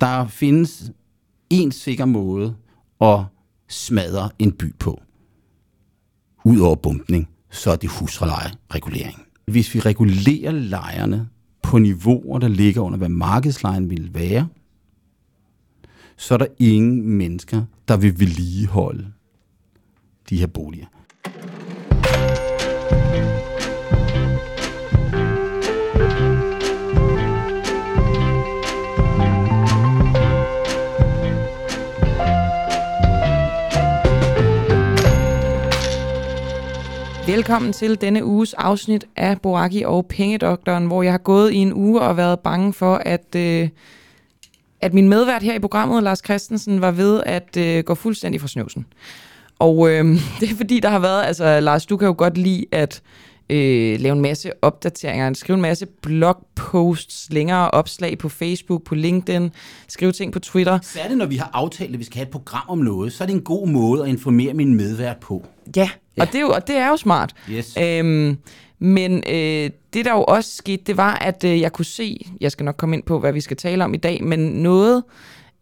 Der 0.00 0.26
findes 0.26 0.92
en 1.50 1.72
sikker 1.72 2.04
måde 2.04 2.56
at 3.00 3.20
smadre 3.68 4.30
en 4.38 4.52
by 4.52 4.74
på. 4.78 5.00
Udover 6.44 6.76
bumpning, 6.76 7.28
så 7.50 7.70
er 7.70 7.76
det 7.76 7.90
huslejeregulering. 7.90 9.26
Hvis 9.46 9.74
vi 9.74 9.80
regulerer 9.80 10.50
lejerne 10.50 11.28
på 11.62 11.78
niveauer, 11.78 12.38
der 12.38 12.48
ligger 12.48 12.80
under, 12.80 12.98
hvad 12.98 13.08
markedslejen 13.08 13.90
ville 13.90 14.14
være, 14.14 14.48
så 16.16 16.34
er 16.34 16.38
der 16.38 16.46
ingen 16.58 17.02
mennesker, 17.02 17.62
der 17.88 17.96
vil 17.96 18.20
vedligeholde 18.20 19.12
de 20.30 20.38
her 20.38 20.46
boliger. 20.46 20.86
Velkommen 37.26 37.72
til 37.72 38.00
denne 38.00 38.24
uges 38.24 38.54
afsnit 38.54 39.04
af 39.16 39.40
Boraki 39.40 39.82
og 39.82 40.06
Pengedoktoren, 40.06 40.86
hvor 40.86 41.02
jeg 41.02 41.12
har 41.12 41.18
gået 41.18 41.52
i 41.52 41.56
en 41.56 41.72
uge 41.74 42.00
og 42.00 42.16
været 42.16 42.40
bange 42.40 42.72
for, 42.72 42.94
at, 42.94 43.34
øh, 43.36 43.68
at 44.80 44.94
min 44.94 45.08
medvært 45.08 45.42
her 45.42 45.54
i 45.54 45.58
programmet, 45.58 46.02
Lars 46.02 46.20
Christensen, 46.24 46.80
var 46.80 46.90
ved 46.90 47.22
at 47.26 47.56
øh, 47.56 47.84
gå 47.84 47.94
fuldstændig 47.94 48.40
fra 48.40 48.48
snøvsen. 48.48 48.86
Og 49.58 49.90
øh, 49.90 50.04
det 50.40 50.50
er 50.50 50.56
fordi, 50.56 50.80
der 50.80 50.88
har 50.88 50.98
været, 50.98 51.24
altså 51.24 51.60
Lars, 51.60 51.86
du 51.86 51.96
kan 51.96 52.06
jo 52.06 52.14
godt 52.18 52.38
lide 52.38 52.64
at 52.72 53.02
øh, 53.50 54.00
lave 54.00 54.12
en 54.12 54.20
masse 54.20 54.50
opdateringer, 54.62 55.32
skrive 55.34 55.54
en 55.54 55.62
masse 55.62 55.86
blogposts, 55.86 57.28
længere 57.30 57.70
opslag 57.70 58.18
på 58.18 58.28
Facebook, 58.28 58.82
på 58.84 58.94
LinkedIn, 58.94 59.50
skrive 59.88 60.12
ting 60.12 60.32
på 60.32 60.38
Twitter. 60.38 60.78
Særligt 60.82 61.18
når 61.18 61.26
vi 61.26 61.36
har 61.36 61.50
aftalt, 61.52 61.92
at 61.92 61.98
vi 61.98 62.04
skal 62.04 62.16
have 62.16 62.26
et 62.26 62.30
program 62.30 62.64
om 62.68 62.78
noget, 62.78 63.12
så 63.12 63.24
er 63.24 63.26
det 63.26 63.34
en 63.34 63.42
god 63.42 63.68
måde 63.68 64.02
at 64.02 64.08
informere 64.08 64.54
min 64.54 64.74
medvært 64.74 65.16
på. 65.16 65.46
Ja, 65.76 65.90
ja. 66.16 66.22
Og, 66.22 66.26
det 66.26 66.34
er 66.34 66.40
jo, 66.40 66.48
og 66.48 66.66
det 66.66 66.76
er 66.76 66.88
jo 66.88 66.96
smart. 66.96 67.34
Yes. 67.50 67.76
Øhm, 67.80 68.38
men 68.78 69.22
øh, 69.30 69.70
det 69.92 70.04
der 70.04 70.12
jo 70.12 70.24
også 70.24 70.56
skete, 70.56 70.82
det 70.86 70.96
var, 70.96 71.14
at 71.14 71.44
øh, 71.44 71.60
jeg 71.60 71.72
kunne 71.72 71.84
se, 71.84 72.26
jeg 72.40 72.52
skal 72.52 72.64
nok 72.64 72.76
komme 72.76 72.96
ind 72.96 73.02
på, 73.02 73.18
hvad 73.18 73.32
vi 73.32 73.40
skal 73.40 73.56
tale 73.56 73.84
om 73.84 73.94
i 73.94 73.96
dag, 73.96 74.24
men 74.24 74.38
noget 74.38 75.02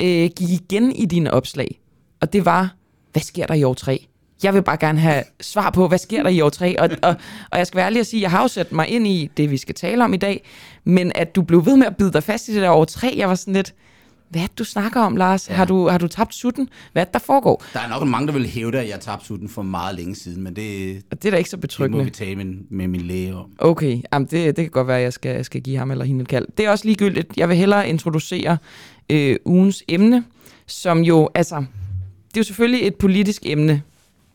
øh, 0.02 0.30
gik 0.36 0.50
igen 0.50 0.92
i 0.92 1.06
dine 1.06 1.30
opslag. 1.30 1.80
Og 2.20 2.32
det 2.32 2.44
var, 2.44 2.74
hvad 3.12 3.22
sker 3.22 3.46
der 3.46 3.54
i 3.54 3.64
år 3.64 3.74
3? 3.74 4.06
Jeg 4.44 4.54
vil 4.54 4.62
bare 4.62 4.76
gerne 4.76 5.00
have 5.00 5.24
svar 5.40 5.70
på, 5.70 5.88
hvad 5.88 5.98
sker 5.98 6.22
der 6.22 6.30
i 6.30 6.40
år 6.40 6.48
3? 6.48 6.80
Og, 6.80 6.90
og, 7.02 7.14
og 7.50 7.58
jeg 7.58 7.66
skal 7.66 7.76
være 7.76 7.86
ærlig 7.86 8.00
at 8.00 8.06
sige, 8.06 8.22
jeg 8.22 8.30
har 8.30 8.42
jo 8.42 8.48
sat 8.48 8.72
mig 8.72 8.88
ind 8.88 9.06
i 9.06 9.30
det, 9.36 9.50
vi 9.50 9.56
skal 9.56 9.74
tale 9.74 10.04
om 10.04 10.14
i 10.14 10.16
dag, 10.16 10.44
men 10.84 11.12
at 11.14 11.36
du 11.36 11.42
blev 11.42 11.66
ved 11.66 11.76
med 11.76 11.86
at 11.86 11.96
bide 11.96 12.12
dig 12.12 12.22
fast 12.22 12.48
i 12.48 12.54
det 12.54 12.62
der 12.62 12.70
år 12.70 12.84
3, 12.84 13.14
jeg 13.16 13.28
var 13.28 13.34
sådan 13.34 13.54
lidt, 13.54 13.74
hvad 14.28 14.42
er 14.42 14.46
det, 14.46 14.58
du 14.58 14.64
snakker 14.64 15.00
om, 15.00 15.16
Lars? 15.16 15.48
Ja. 15.48 15.54
Har, 15.54 15.64
du, 15.64 15.88
har 15.88 15.98
du 15.98 16.08
tabt 16.08 16.34
sutten? 16.34 16.68
Hvad 16.92 17.02
er 17.02 17.04
det, 17.04 17.14
der 17.14 17.20
foregår? 17.20 17.64
Der 17.72 17.80
er 17.80 17.88
nok 17.88 18.08
mange, 18.08 18.26
der 18.26 18.32
vil 18.32 18.46
hævde, 18.46 18.80
at 18.80 18.88
jeg 18.88 19.00
tabte 19.00 19.26
sutten 19.26 19.48
for 19.48 19.62
meget 19.62 19.96
længe 19.96 20.14
siden, 20.14 20.42
men 20.42 20.56
det, 20.56 20.96
og 21.10 21.22
det 21.22 21.28
er 21.28 21.30
da 21.30 21.36
ikke 21.36 21.50
så 21.50 21.56
betryggende. 21.56 21.98
det 21.98 22.04
må 22.04 22.04
vi 22.04 22.10
tale 22.10 22.36
med, 22.36 22.54
med 22.70 22.88
min 22.88 23.00
læge 23.00 23.34
om. 23.34 23.50
Okay, 23.58 24.02
Jamen, 24.12 24.28
det, 24.30 24.56
det 24.56 24.56
kan 24.56 24.70
godt 24.70 24.86
være, 24.86 24.96
at 24.96 25.02
jeg 25.02 25.12
skal, 25.12 25.44
skal 25.44 25.60
give 25.60 25.78
ham 25.78 25.90
eller 25.90 26.04
hende 26.04 26.22
et 26.22 26.28
kald. 26.28 26.46
Det 26.58 26.66
er 26.66 26.70
også 26.70 26.84
ligegyldigt. 26.84 27.36
Jeg 27.36 27.48
vil 27.48 27.56
hellere 27.56 27.88
introducere 27.88 28.58
øh, 29.10 29.36
ugens 29.44 29.82
emne, 29.88 30.24
som 30.66 30.98
jo, 31.00 31.28
altså, 31.34 31.56
det 32.28 32.36
er 32.36 32.40
jo 32.40 32.44
selvfølgelig 32.44 32.86
et 32.86 32.94
politisk 32.94 33.42
emne. 33.46 33.82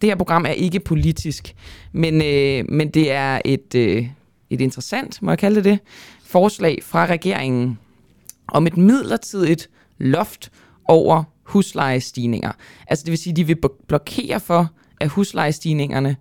Det 0.02 0.09
her 0.09 0.16
program 0.16 0.45
er 0.45 0.50
ikke 0.50 0.80
politisk, 0.80 1.55
men, 1.92 2.22
øh, 2.22 2.66
men 2.69 2.89
det 2.89 3.11
er 3.11 3.42
et, 3.45 3.75
øh, 3.75 4.08
et 4.50 4.61
interessant, 4.61 5.22
må 5.22 5.31
jeg 5.31 5.38
kalde 5.38 5.55
det 5.55 5.66
det, 5.66 5.80
forslag 6.23 6.80
fra 6.83 7.05
regeringen 7.05 7.80
om 8.47 8.67
et 8.67 8.77
midlertidigt 8.77 9.70
loft 9.97 10.52
over 10.86 11.23
huslejestigninger. 11.44 12.52
Altså 12.88 13.03
det 13.05 13.11
vil 13.11 13.17
sige, 13.17 13.31
at 13.31 13.38
de 13.38 13.47
vil 13.47 13.58
blokere 13.88 14.39
for, 14.39 14.70
at 15.00 15.09
huslejestigningerne 15.09 16.16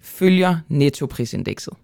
følger 0.00 0.56
nettoprisindekset. 0.68 1.74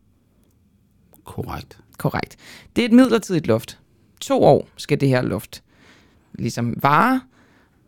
Korrekt. 1.24 1.78
Korrekt. 1.98 2.36
Det 2.76 2.82
er 2.82 2.86
et 2.86 2.92
midlertidigt 2.92 3.46
loft. 3.46 3.78
To 4.20 4.42
år 4.42 4.68
skal 4.76 5.00
det 5.00 5.08
her 5.08 5.22
loft 5.22 5.62
ligesom 6.32 6.74
vare, 6.82 7.20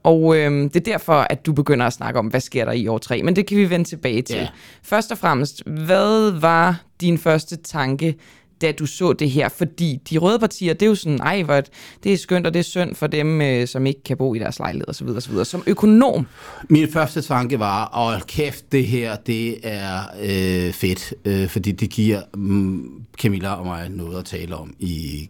og 0.03 0.37
øhm, 0.37 0.71
det 0.71 0.77
er 0.89 0.93
derfor, 0.93 1.15
at 1.31 1.47
du 1.47 1.53
begynder 1.53 1.87
at 1.87 1.93
snakke 1.93 2.19
om, 2.19 2.27
hvad 2.27 2.41
sker 2.41 2.65
der 2.65 2.73
i 2.73 2.89
år 2.89 2.99
3. 2.99 3.23
Men 3.23 3.37
det 3.37 3.47
kan 3.47 3.57
vi 3.57 3.71
vende 3.71 3.89
tilbage 3.89 4.23
til. 4.23 4.37
Ja. 4.37 4.49
Først 4.83 5.13
og 5.13 5.19
fremmest, 5.19 5.63
hvad 5.67 6.41
var 6.41 6.83
din 7.01 7.19
første 7.19 7.57
tanke, 7.57 8.15
da 8.63 8.73
du 8.73 8.87
så 8.87 9.13
det 9.13 9.31
her? 9.31 9.49
Fordi 9.49 10.01
de 10.11 10.19
røde 10.19 10.39
partier, 10.39 10.73
det 10.73 10.83
er 10.83 10.87
jo 10.87 10.95
sådan, 10.95 11.21
ej, 11.21 11.43
hvor 11.43 11.63
det 12.05 12.13
er 12.13 12.17
skønt, 12.17 12.47
og 12.47 12.55
det 12.55 12.61
er 12.61 12.65
synd 12.65 12.95
for 12.95 13.07
dem, 13.07 13.41
øh, 13.41 13.67
som 13.67 13.87
ikke 13.87 14.03
kan 14.03 14.17
bo 14.17 14.35
i 14.35 14.39
deres 14.39 14.59
lejlighed 14.59 14.89
osv. 14.89 15.09
osv. 15.09 15.45
Som 15.45 15.63
økonom. 15.67 16.27
Min 16.69 16.89
første 16.93 17.23
tanke 17.23 17.59
var, 17.59 17.91
åh 17.99 18.21
kæft, 18.21 18.73
det 18.73 18.87
her, 18.87 19.17
det 19.17 19.59
er 19.63 20.01
øh, 20.23 20.73
fedt, 20.73 21.15
øh, 21.25 21.49
fordi 21.49 21.73
det 21.73 21.91
giver 21.91 22.21
mm, 22.35 23.03
Camilla 23.19 23.55
og 23.55 23.67
mig 23.67 23.89
noget 23.89 24.19
at 24.19 24.25
tale 24.25 24.57
om 24.57 24.75
i 24.79 25.29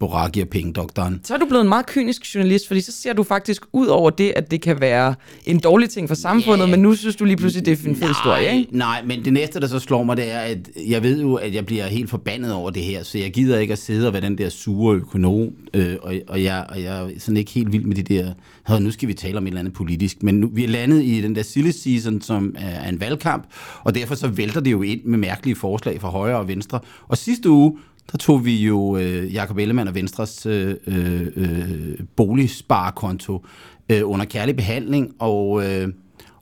Boraki 0.00 0.40
og 0.40 0.48
Pengedoktoren. 0.48 1.20
Så 1.24 1.34
er 1.34 1.38
du 1.38 1.46
blevet 1.46 1.62
en 1.62 1.68
meget 1.68 1.86
kynisk 1.86 2.34
journalist, 2.34 2.66
fordi 2.66 2.80
så 2.80 2.92
ser 2.92 3.12
du 3.12 3.22
faktisk 3.22 3.62
ud 3.72 3.86
over 3.86 4.10
det, 4.10 4.32
at 4.36 4.50
det 4.50 4.60
kan 4.60 4.80
være 4.80 5.14
en 5.46 5.58
dårlig 5.58 5.90
ting 5.90 6.08
for 6.08 6.14
samfundet, 6.14 6.60
yeah. 6.60 6.70
men 6.70 6.80
nu 6.80 6.94
synes 6.94 7.16
du 7.16 7.24
lige 7.24 7.36
pludselig, 7.36 7.66
det 7.66 7.84
er 7.84 7.88
en 7.88 7.96
fed 7.96 8.08
historie, 8.08 8.58
ikke? 8.58 8.76
Nej, 8.76 9.02
men 9.06 9.24
det 9.24 9.32
næste, 9.32 9.60
der 9.60 9.66
så 9.66 9.78
slår 9.78 10.02
mig, 10.02 10.16
det 10.16 10.32
er, 10.32 10.38
at 10.38 10.58
jeg 10.88 11.02
ved 11.02 11.20
jo, 11.20 11.34
at 11.34 11.54
jeg 11.54 11.66
bliver 11.66 11.86
helt 11.86 12.10
forbandet 12.10 12.52
over 12.52 12.70
det 12.70 12.82
her, 12.82 13.02
så 13.02 13.18
jeg 13.18 13.32
gider 13.32 13.58
ikke 13.58 13.72
at 13.72 13.78
sidde 13.78 14.06
og 14.06 14.12
være 14.12 14.22
den 14.22 14.38
der 14.38 14.48
sure 14.48 14.96
økonom, 14.96 15.48
øh, 15.74 15.96
og, 16.02 16.14
og, 16.28 16.42
jeg, 16.42 16.66
og 16.68 16.82
jeg 16.82 17.00
er 17.02 17.08
sådan 17.18 17.36
ikke 17.36 17.50
helt 17.50 17.72
vild 17.72 17.84
med 17.84 17.96
de 17.96 18.02
der, 18.02 18.32
nu 18.78 18.90
skal 18.90 19.08
vi 19.08 19.14
tale 19.14 19.38
om 19.38 19.44
et 19.44 19.48
eller 19.48 19.60
andet 19.60 19.74
politisk, 19.74 20.22
men 20.22 20.40
nu, 20.40 20.50
vi 20.52 20.64
er 20.64 20.68
landet 20.68 21.04
i 21.04 21.20
den 21.20 21.34
der 21.34 21.42
silly 21.42 21.70
season, 21.70 22.20
som 22.20 22.54
er 22.58 22.88
en 22.88 23.00
valgkamp, 23.00 23.46
og 23.84 23.94
derfor 23.94 24.14
så 24.14 24.28
vælter 24.28 24.60
det 24.60 24.72
jo 24.72 24.82
ind 24.82 25.00
med 25.04 25.18
mærkelige 25.18 25.56
forslag 25.56 26.00
fra 26.00 26.08
højre 26.08 26.38
og 26.38 26.48
venstre. 26.48 26.80
Og 27.08 27.18
sidste 27.18 27.50
uge, 27.50 27.78
der 28.12 28.18
tog 28.18 28.44
vi 28.44 28.56
jo 28.56 28.96
øh, 28.96 29.34
Jakob 29.34 29.58
Ellemann 29.58 29.88
og 29.88 29.94
Venstres 29.94 30.46
øh, 30.46 30.76
øh, 30.86 31.98
boligsparekonto 32.16 33.44
øh, 33.88 34.00
under 34.04 34.24
kærlig 34.24 34.56
behandling, 34.56 35.14
og, 35.18 35.66
øh, 35.66 35.88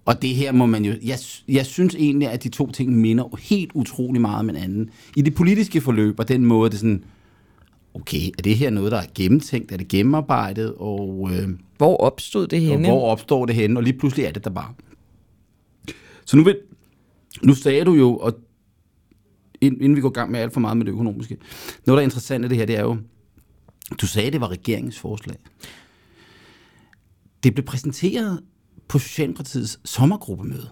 og 0.04 0.22
det 0.22 0.30
her 0.30 0.52
må 0.52 0.66
man 0.66 0.84
jo... 0.84 0.94
Jeg, 1.04 1.18
jeg 1.48 1.66
synes 1.66 1.94
egentlig, 1.94 2.28
at 2.28 2.44
de 2.44 2.48
to 2.48 2.70
ting 2.70 2.92
minder 2.92 3.36
helt 3.40 3.70
utrolig 3.74 4.20
meget 4.20 4.38
om 4.38 4.48
hinanden. 4.48 4.90
I 5.16 5.22
det 5.22 5.34
politiske 5.34 5.80
forløb, 5.80 6.18
og 6.18 6.28
den 6.28 6.44
måde, 6.44 6.70
det 6.70 6.78
sådan... 6.78 7.04
Okay, 7.94 8.28
er 8.38 8.42
det 8.42 8.56
her 8.56 8.70
noget, 8.70 8.92
der 8.92 8.98
er 8.98 9.06
gennemtænkt? 9.14 9.72
Er 9.72 9.76
det 9.76 9.88
gennemarbejdet? 9.88 10.74
Og, 10.76 11.30
øh, 11.32 11.48
hvor 11.76 11.96
opstod 11.96 12.46
det 12.46 12.60
henne? 12.60 12.88
hvor 12.88 13.10
opstår 13.10 13.46
det 13.46 13.54
henne? 13.54 13.78
Og 13.78 13.82
lige 13.82 13.98
pludselig 13.98 14.24
er 14.24 14.32
det 14.32 14.44
der 14.44 14.50
bare. 14.50 14.74
Så 16.24 16.36
nu, 16.36 16.44
vil, 16.44 16.58
nu 17.42 17.54
sagde 17.54 17.84
du 17.84 17.94
jo, 17.94 18.16
og 18.16 18.38
inden 19.60 19.96
vi 19.96 20.00
går 20.00 20.10
i 20.10 20.12
gang 20.12 20.30
med 20.30 20.40
alt 20.40 20.52
for 20.52 20.60
meget 20.60 20.76
med 20.76 20.86
det 20.86 20.92
økonomiske. 20.92 21.36
Noget, 21.86 21.96
der 21.96 22.02
er 22.02 22.06
interessant 22.06 22.44
i 22.44 22.48
det 22.48 22.56
her, 22.56 22.66
det 22.66 22.76
er 22.76 22.82
jo, 22.82 22.96
du 24.00 24.06
sagde, 24.06 24.30
det 24.30 24.40
var 24.40 24.50
regeringens 24.50 24.98
forslag. 24.98 25.36
Det 27.42 27.54
blev 27.54 27.64
præsenteret 27.66 28.40
på 28.88 28.98
Socialdemokratiets 28.98 29.80
sommergruppemøde. 29.84 30.68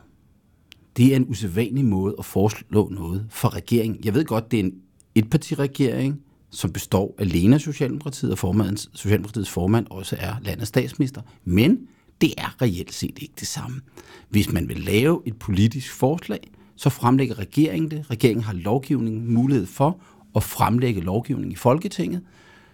Det 0.97 1.13
er 1.13 1.17
en 1.17 1.29
usædvanlig 1.29 1.85
måde 1.85 2.15
at 2.19 2.25
foreslå 2.25 2.89
noget 2.89 3.27
for 3.31 3.55
regeringen. 3.55 4.05
Jeg 4.05 4.15
ved 4.15 4.25
godt, 4.25 4.51
det 4.51 4.61
er 4.61 4.65
en 4.65 4.75
etpartiregering, 5.15 6.21
som 6.51 6.73
består 6.73 7.15
alene 7.19 7.55
af 7.55 7.61
Socialdemokratiet, 7.61 8.33
og 8.33 8.39
formandens, 8.39 8.91
Socialdemokratiets 8.95 9.51
formand 9.51 9.87
også 9.91 10.17
er 10.19 10.35
landets 10.43 10.69
statsminister. 10.69 11.23
Men 11.45 11.79
det 12.21 12.35
er 12.39 12.63
reelt 12.63 12.95
set 12.95 13.19
ikke 13.21 13.35
det 13.41 13.49
samme. 13.49 13.81
Hvis 14.29 14.53
man 14.53 14.69
vil 14.69 14.79
lave 14.79 15.23
et 15.27 15.37
politisk 15.39 15.93
forslag, 15.93 16.51
så 16.77 16.91
fremlægger 16.91 17.39
regeringen 17.39 17.91
det. 17.91 18.11
Regeringen 18.11 18.45
har 18.45 18.53
lovgivning 18.53 19.33
mulighed 19.33 19.67
for 19.67 20.01
at 20.37 20.43
fremlægge 20.43 21.01
lovgivning 21.01 21.53
i 21.53 21.57
Folketinget, 21.57 22.21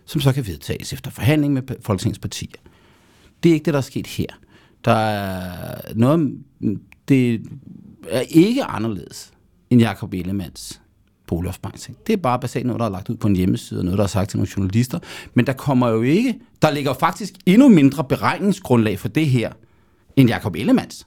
som 0.04 0.20
så 0.20 0.32
kan 0.32 0.46
vedtages 0.46 0.92
efter 0.92 1.10
forhandling 1.10 1.52
med 1.52 1.62
Folketingets 1.80 2.18
partier. 2.18 2.60
Det 3.42 3.48
er 3.48 3.54
ikke 3.54 3.64
det, 3.64 3.74
der 3.74 3.78
er 3.78 3.82
sket 3.82 4.06
her. 4.06 4.26
Der 4.84 4.92
er 4.92 5.94
noget, 5.94 6.38
det 7.08 7.42
er 8.08 8.20
ikke 8.20 8.64
anderledes 8.64 9.32
end 9.70 9.80
Jacob 9.80 10.14
Ellemanns 10.14 10.80
boligopsparing. 11.26 11.96
Det 12.06 12.12
er 12.12 12.16
bare 12.16 12.38
basalt 12.38 12.66
noget, 12.66 12.80
der 12.80 12.86
er 12.86 12.90
lagt 12.90 13.08
ud 13.08 13.16
på 13.16 13.28
en 13.28 13.36
hjemmeside, 13.36 13.80
og 13.80 13.84
noget, 13.84 13.98
der 13.98 14.04
er 14.04 14.08
sagt 14.08 14.30
til 14.30 14.38
nogle 14.38 14.52
journalister. 14.56 14.98
Men 15.34 15.46
der 15.46 15.52
kommer 15.52 15.88
jo 15.88 16.02
ikke, 16.02 16.40
der 16.62 16.70
ligger 16.70 16.94
faktisk 16.94 17.34
endnu 17.46 17.68
mindre 17.68 18.04
beregningsgrundlag 18.04 18.98
for 18.98 19.08
det 19.08 19.26
her, 19.26 19.52
end 20.16 20.28
Jacob 20.28 20.56
Ellemanns. 20.56 21.06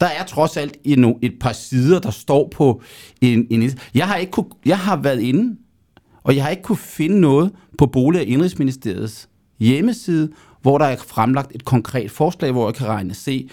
Der 0.00 0.06
er 0.06 0.24
trods 0.24 0.56
alt 0.56 0.76
et 1.22 1.34
par 1.40 1.52
sider, 1.52 1.98
der 2.00 2.10
står 2.10 2.48
på 2.48 2.82
en... 3.20 3.46
en 3.50 3.70
jeg, 3.94 4.08
har 4.08 4.16
ikke 4.16 4.30
kunne, 4.32 4.46
jeg 4.64 4.78
har 4.78 4.96
været 4.96 5.20
inde, 5.20 5.56
og 6.22 6.36
jeg 6.36 6.42
har 6.44 6.50
ikke 6.50 6.62
kunne 6.62 6.76
finde 6.78 7.20
noget 7.20 7.52
på 7.78 7.86
Bolig- 7.86 8.20
og 8.20 8.26
Indrigsministeriets 8.26 9.28
hjemmeside, 9.58 10.32
hvor 10.62 10.78
der 10.78 10.84
er 10.84 10.96
fremlagt 10.96 11.54
et 11.54 11.64
konkret 11.64 12.10
forslag, 12.10 12.52
hvor 12.52 12.68
jeg 12.68 12.74
kan 12.74 12.86
regne 12.86 13.14
se, 13.14 13.48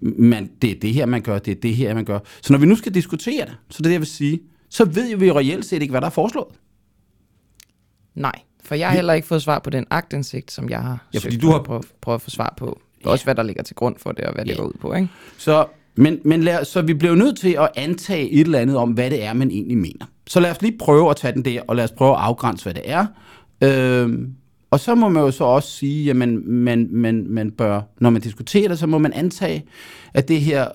man, 0.00 0.50
det 0.62 0.70
er 0.70 0.80
det 0.80 0.94
her, 0.94 1.06
man 1.06 1.22
gør, 1.22 1.38
det 1.38 1.50
er 1.56 1.60
det 1.60 1.76
her, 1.76 1.94
man 1.94 2.04
gør. 2.04 2.18
Så 2.42 2.52
når 2.52 2.60
vi 2.60 2.66
nu 2.66 2.76
skal 2.76 2.94
diskutere 2.94 3.44
det, 3.46 3.56
så 3.70 3.78
det 3.78 3.80
er 3.80 3.88
det, 3.88 3.92
jeg 3.92 4.00
vil 4.00 4.06
sige, 4.08 4.40
så 4.68 4.84
ved 4.84 5.16
vi 5.16 5.26
jo 5.26 5.38
reelt 5.38 5.64
set 5.64 5.82
ikke, 5.82 5.92
hvad 5.92 6.00
der 6.00 6.06
er 6.06 6.10
foreslået. 6.10 6.46
Nej, 8.14 8.32
For 8.64 8.74
jeg 8.74 8.88
har 8.88 8.94
heller 8.94 9.12
ikke 9.12 9.28
fået 9.28 9.42
svar 9.42 9.58
på 9.58 9.70
den 9.70 9.86
agtindsigt, 9.90 10.50
som 10.52 10.70
jeg 10.70 10.82
har 10.82 11.08
Ja, 11.14 11.18
fordi 11.18 11.36
du 11.36 11.48
har- 11.48 11.58
at 11.58 11.64
prøve, 11.64 11.82
prøve 12.00 12.14
at 12.14 12.22
få 12.22 12.30
svar 12.30 12.54
på. 12.56 12.80
Også 13.04 13.24
hvad 13.24 13.34
der 13.34 13.42
ligger 13.42 13.62
til 13.62 13.76
grund 13.76 13.96
for 13.98 14.12
det, 14.12 14.24
og 14.24 14.34
hvad 14.34 14.44
det 14.44 14.50
Ja. 14.50 14.56
går 14.56 14.64
ud 14.64 14.72
på, 14.80 14.94
ikke? 14.94 15.08
Så, 15.38 15.66
men, 15.94 16.18
men 16.24 16.42
lad, 16.42 16.64
så 16.64 16.82
vi 16.82 16.94
bliver 16.94 17.14
nødt 17.14 17.38
til 17.38 17.56
at 17.60 17.68
antage 17.76 18.30
et 18.30 18.40
eller 18.40 18.58
andet 18.58 18.76
om, 18.76 18.90
hvad 18.90 19.10
det 19.10 19.24
er, 19.24 19.32
man 19.32 19.50
egentlig 19.50 19.78
mener. 19.78 20.06
Så 20.26 20.40
lad 20.40 20.50
os 20.50 20.62
lige 20.62 20.78
prøve 20.78 21.10
at 21.10 21.16
tage 21.16 21.32
den 21.32 21.44
der, 21.44 21.62
og 21.68 21.76
lad 21.76 21.84
os 21.84 21.92
prøve 21.92 22.10
at 22.10 22.20
afgrænse, 22.20 22.64
hvad 22.64 22.74
det 22.74 22.82
er. 22.84 23.06
Øhm, 23.62 24.34
og 24.70 24.80
så 24.80 24.94
må 24.94 25.08
man 25.08 25.22
jo 25.22 25.30
så 25.30 25.44
også 25.44 25.70
sige, 25.70 26.04
jamen, 26.04 26.52
man, 26.52 26.88
man, 26.90 27.26
man 27.28 27.50
bør, 27.50 27.80
når 28.00 28.10
man 28.10 28.22
diskuterer 28.22 28.68
det, 28.68 28.78
så 28.78 28.86
må 28.86 28.98
man 28.98 29.12
antage, 29.12 29.64
at 30.14 30.28
det 30.28 30.40
her 30.40 30.68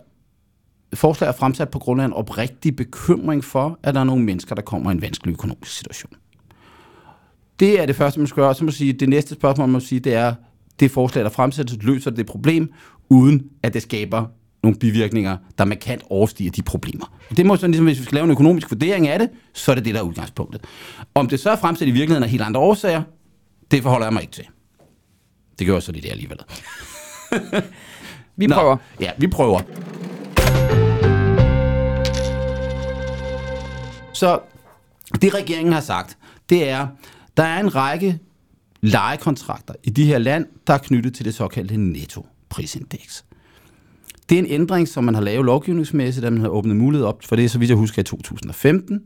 forslag 0.94 1.27
er 1.27 1.33
fremsat 1.33 1.69
på 1.69 1.79
grund 1.79 2.01
af 2.01 2.06
en 2.06 2.13
oprigtig 2.13 2.75
bekymring 2.75 3.44
for, 3.44 3.79
at 3.83 3.94
der 3.94 4.00
er 4.00 4.03
nogle 4.03 4.23
mennesker, 4.23 4.56
der 4.56 4.62
kommer 4.62 4.91
i 4.91 4.94
en 4.94 5.01
vanskelig 5.01 5.33
økonomisk 5.33 5.71
situation. 5.77 6.12
Det 7.59 7.81
er 7.81 7.85
det 7.85 7.95
første, 7.95 8.19
man 8.19 8.27
skal 8.27 8.44
gøre. 8.44 8.56
Så 8.56 8.65
må 8.65 8.71
sige, 8.71 8.94
det 8.94 9.09
næste 9.09 9.35
spørgsmål, 9.35 9.67
man 9.67 9.73
må 9.73 9.79
sige, 9.79 10.00
det 10.00 10.13
er, 10.13 10.33
det 10.79 10.91
forslag, 10.91 11.23
der 11.23 11.29
fremsættes, 11.29 11.77
løser 11.83 12.12
det 12.12 12.25
problem, 12.25 12.71
uden 13.09 13.50
at 13.63 13.73
det 13.73 13.81
skaber 13.81 14.25
nogle 14.65 14.79
bivirkninger, 14.79 15.38
der 15.57 15.65
markant 15.65 16.03
overstiger 16.09 16.51
de 16.51 16.62
problemer. 16.62 17.17
Det 17.38 17.45
må 17.45 17.56
sådan 17.56 17.71
ligesom, 17.71 17.85
hvis 17.85 18.00
vi 18.00 18.03
skal 18.03 18.15
lave 18.15 18.25
en 18.25 18.31
økonomisk 18.31 18.71
vurdering 18.71 19.07
af 19.07 19.19
det, 19.19 19.29
så 19.53 19.71
er 19.71 19.75
det 19.75 19.85
det, 19.85 19.94
der 19.94 20.00
er 20.00 20.03
udgangspunktet. 20.03 20.62
Om 21.15 21.27
det 21.27 21.39
så 21.39 21.50
er 21.50 21.56
fremsat 21.56 21.88
i 21.88 21.91
virkeligheden 21.91 22.23
af 22.23 22.29
helt 22.29 22.44
andre 22.44 22.59
årsager, 22.59 23.01
det 23.71 23.83
forholder 23.83 24.06
jeg 24.06 24.13
mig 24.13 24.21
ikke 24.21 24.33
til. 24.33 24.45
Det 25.59 25.67
gør 25.67 25.73
jeg 25.73 25.83
så 25.83 25.91
lidt 25.91 26.06
alligevel. 26.12 26.38
Vi 28.38 28.47
Nå, 28.47 28.56
prøver. 28.56 28.77
Ja, 29.00 29.12
vi 29.17 29.27
prøver. 29.27 29.62
Så 34.13 34.39
det 35.21 35.33
regeringen 35.33 35.73
har 35.73 35.81
sagt, 35.81 36.17
det 36.50 36.69
er, 36.69 36.88
der 37.38 37.44
er 37.44 37.59
en 37.59 37.75
række 37.75 38.19
lejekontrakter 38.81 39.73
i 39.83 39.89
de 39.89 40.06
her 40.06 40.17
land, 40.17 40.45
der 40.67 40.73
er 40.73 40.77
knyttet 40.77 41.15
til 41.15 41.25
det 41.25 41.35
såkaldte 41.35 41.77
nettoprisindeks. 41.77 43.25
Det 44.30 44.36
er 44.36 44.39
en 44.39 44.50
ændring, 44.50 44.88
som 44.88 45.04
man 45.04 45.16
har 45.16 45.22
lavet 45.22 45.45
lovgivningsmæssigt, 45.45 46.24
da 46.24 46.30
man 46.30 46.42
har 46.42 46.50
åbnet 46.50 46.75
mulighed 46.75 47.07
op 47.07 47.24
for 47.24 47.36
det, 47.36 47.51
så 47.51 47.60
vidt 47.60 47.69
jeg 47.69 47.77
husker 47.77 48.00
i 48.00 48.04
2015, 48.04 49.01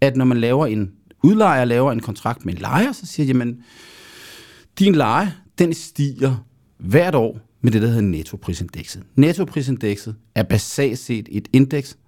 at 0.00 0.16
når 0.16 0.24
man 0.24 0.40
laver 0.40 0.66
en 0.66 0.92
udlejer 1.22 1.64
laver 1.64 1.92
en 1.92 2.00
kontrakt 2.00 2.44
med 2.44 2.54
en 2.54 2.60
lejer, 2.60 2.92
så 2.92 3.06
siger 3.06 3.26
jamen, 3.26 3.62
din 4.78 4.94
leje, 4.94 5.34
den 5.58 5.74
stiger 5.74 6.44
hvert 6.78 7.14
år 7.14 7.38
med 7.60 7.72
det, 7.72 7.82
der 7.82 7.88
hedder 7.88 8.02
nettoprisindekset. 8.02 9.02
Nettoprisindekset 9.16 10.14
er 10.34 10.42
basalt 10.42 10.98
set 10.98 11.28
et 11.30 11.48
indeks 11.52 11.98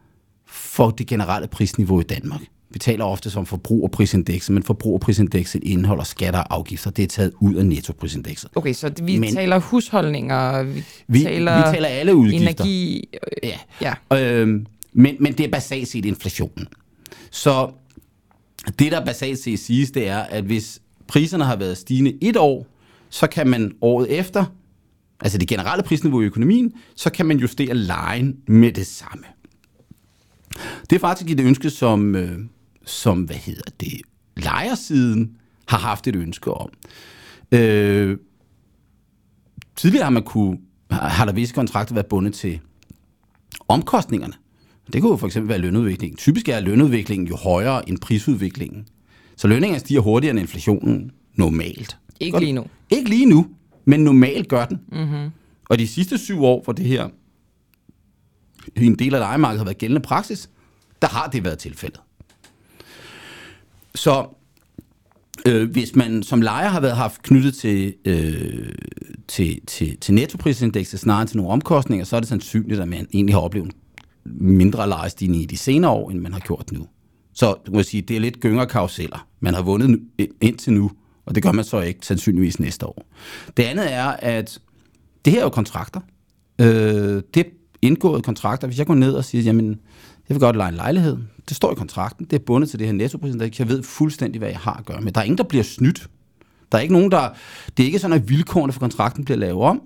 for 0.47 0.91
det 0.91 1.07
generelle 1.07 1.49
prisniveau 1.49 2.01
i 2.01 2.03
Danmark. 2.03 2.41
Vi 2.73 2.79
taler 2.79 3.05
ofte 3.05 3.31
som 3.31 3.47
forbrugerprisindekset, 3.47 4.55
men 4.55 4.63
forbrugerprisindekset 4.63 5.65
indeholder 5.65 6.05
skatter 6.05 6.41
og 6.41 6.55
afgifter. 6.55 6.91
Det 6.91 7.03
er 7.03 7.07
taget 7.07 7.33
ud 7.41 7.55
af 7.55 7.67
nettoprisindekset. 7.67 8.51
Okay, 8.55 8.73
så 8.73 8.93
vi 9.03 9.19
Men, 9.19 9.35
taler 9.35 9.59
husholdninger, 9.59 10.63
vi, 10.63 10.85
Vi, 11.09 11.23
taler, 11.23 11.57
vi 11.57 11.75
taler 11.75 11.89
alle 11.89 12.15
udgifter. 12.15 12.49
energi. 12.49 13.09
øh, 13.43 13.51
Ja. 13.81 13.95
Ja, 14.11 14.19
Øhm, 14.41 14.67
men, 14.93 15.17
men 15.21 15.33
det 15.33 15.47
er 15.47 15.51
basalt 15.51 15.89
set 15.89 16.05
inflationen. 16.05 16.67
Så 17.31 17.71
det, 18.79 18.93
der 18.93 19.05
basalt 19.05 19.39
set 19.39 19.59
siges, 19.59 19.91
det 19.91 20.09
er, 20.09 20.19
at 20.19 20.45
hvis 20.45 20.81
priserne 21.09 21.45
har 21.45 21.57
været 21.57 21.77
stigende 21.79 22.15
et 22.21 22.37
år, 22.37 22.67
så 23.11 23.27
kan 23.27 23.47
man 23.49 23.73
året 23.81 24.19
efter, 24.19 24.45
altså 25.21 25.39
det 25.39 25.49
generelle 25.49 25.83
prisniveau 25.83 26.21
i 26.23 26.25
økonomien, 26.25 26.73
så 26.95 27.11
kan 27.11 27.27
man 27.27 27.39
justere 27.39 27.75
lejen 27.75 28.37
med 28.47 28.73
det 28.73 28.87
samme. 28.87 29.25
Det 30.91 30.97
er 30.97 31.01
faktisk 31.01 31.31
et 31.31 31.41
ønske, 31.41 31.71
som, 31.71 32.15
øh, 32.15 32.39
som 32.85 33.23
hvad 33.23 33.37
hedder 33.37 33.71
det, 33.81 34.01
lejersiden 34.37 35.37
har 35.69 35.79
haft 35.79 36.07
et 36.07 36.17
ønske 36.17 36.51
om. 36.55 36.71
Øh, 37.53 38.19
tidligere 39.77 40.05
har 40.05 40.11
man 40.11 40.23
kunne, 40.23 40.59
har, 40.91 41.25
der 41.25 41.33
visse 41.33 41.55
kontrakter 41.55 41.95
været 41.95 42.07
bundet 42.07 42.35
til 42.35 42.61
omkostningerne. 43.69 44.35
Det 44.93 45.03
kunne 45.03 45.11
jo 45.11 45.17
for 45.17 45.27
eksempel 45.27 45.49
være 45.49 45.59
lønudviklingen. 45.59 46.17
Typisk 46.17 46.49
er 46.49 46.61
lønudviklingen 46.61 47.29
jo 47.29 47.37
højere 47.37 47.89
end 47.89 47.99
prisudviklingen. 47.99 48.87
Så 49.37 49.49
lønningerne 49.49 49.81
stiger 49.81 50.01
hurtigere 50.01 50.31
end 50.31 50.41
inflationen 50.41 51.11
normalt. 51.35 51.97
ikke 52.21 52.33
Godt. 52.33 52.43
lige 52.43 52.53
nu. 52.53 52.67
Ikke 52.91 53.11
lige 53.11 53.27
nu, 53.27 53.47
men 53.85 54.01
normalt 54.01 54.49
gør 54.49 54.65
den. 54.65 54.81
Mm-hmm. 54.93 55.31
Og 55.69 55.79
de 55.79 55.89
sidste 55.89 56.19
syv 56.19 56.45
år, 56.45 56.63
hvor 56.65 56.73
det 56.73 56.87
her 56.87 57.09
i 58.77 58.87
en 58.87 58.95
del 58.95 59.15
af 59.15 59.21
lejemarkedet 59.21 59.59
har 59.59 59.65
været 59.65 59.79
gældende 59.79 60.01
praksis, 60.01 60.51
der 61.03 61.09
har 61.09 61.27
det 61.27 61.45
været 61.45 61.59
tilfældet. 61.59 62.01
Så 63.95 64.27
øh, 65.47 65.71
hvis 65.71 65.97
man 65.97 66.23
som 66.23 66.43
lejer 66.43 66.69
har 66.69 66.81
været 66.81 66.97
haft 66.97 67.23
knyttet 67.23 67.55
til, 67.55 67.95
øh, 68.05 68.73
til, 69.29 69.61
til, 69.67 69.97
til 70.01 70.15
nettoprisindekset 70.15 71.01
snarere 71.01 71.23
end 71.23 71.29
til 71.29 71.37
nogle 71.37 71.53
omkostninger, 71.53 72.05
så 72.05 72.17
er 72.17 72.21
det 72.21 72.29
sandsynligt, 72.29 72.81
at 72.81 72.89
man 72.89 73.07
egentlig 73.13 73.35
har 73.35 73.41
oplevet 73.41 73.73
mindre 74.25 74.89
lejestigning 74.89 75.43
i 75.43 75.47
de 75.47 75.57
senere 75.57 75.91
år, 75.91 76.11
end 76.11 76.21
man 76.21 76.33
har 76.33 76.41
gjort 76.41 76.73
nu. 76.73 76.87
Så 77.35 77.55
du 77.67 77.73
må 77.73 77.83
sige, 77.83 78.03
det 78.03 78.17
er 78.17 78.21
lidt 78.21 78.41
gynger 78.41 78.65
karuseller. 78.65 79.29
Man 79.41 79.55
har 79.55 79.63
vundet 79.63 80.01
indtil 80.41 80.73
nu, 80.73 80.91
og 81.27 81.35
det 81.35 81.43
gør 81.43 81.53
man 81.53 81.65
så 81.65 81.81
ikke 81.81 82.07
sandsynligvis 82.07 82.61
næste 82.61 82.87
år. 82.87 83.07
Det 83.57 83.63
andet 83.63 83.93
er, 83.93 84.07
at 84.07 84.59
det 85.25 85.33
her 85.33 85.41
er 85.41 85.45
jo 85.45 85.51
kontrakter. 85.51 86.01
Øh, 86.59 87.23
det 87.35 87.37
er 87.37 87.51
indgået 87.83 88.25
kontrakter. 88.25 88.67
Hvis 88.67 88.79
jeg 88.79 88.87
går 88.87 88.95
ned 88.95 89.13
og 89.13 89.25
siger, 89.25 89.43
jamen, 89.43 89.69
jeg 90.29 90.35
vil 90.35 90.41
godt 90.41 90.57
lege 90.57 90.69
en 90.69 90.75
lejlighed. 90.75 91.17
Det 91.49 91.57
står 91.57 91.73
i 91.73 91.75
kontrakten. 91.75 92.27
Det 92.27 92.33
er 92.33 92.45
bundet 92.45 92.71
til 92.71 92.79
det 92.79 92.87
her 92.87 92.95
nettoprisindeks. 92.95 93.59
Jeg 93.59 93.69
ved 93.69 93.83
fuldstændig, 93.83 94.39
hvad 94.39 94.49
jeg 94.49 94.59
har 94.59 94.73
at 94.73 94.85
gøre 94.85 95.01
med. 95.01 95.13
Der 95.13 95.21
er 95.21 95.25
ingen, 95.25 95.39
der 95.39 95.45
bliver 95.45 95.65
snydt. 95.65 96.09
Der 96.73 96.79
er 96.79 96.83
ikke 96.83 96.95
nogen, 96.95 97.11
der... 97.11 97.29
Det 97.77 97.83
er 97.83 97.87
ikke 97.87 97.99
sådan, 97.99 98.17
at 98.17 98.29
vilkårene 98.29 98.73
for 98.73 98.81
kontrakten 98.81 99.25
bliver 99.25 99.39
lavet 99.39 99.63
om. 99.63 99.83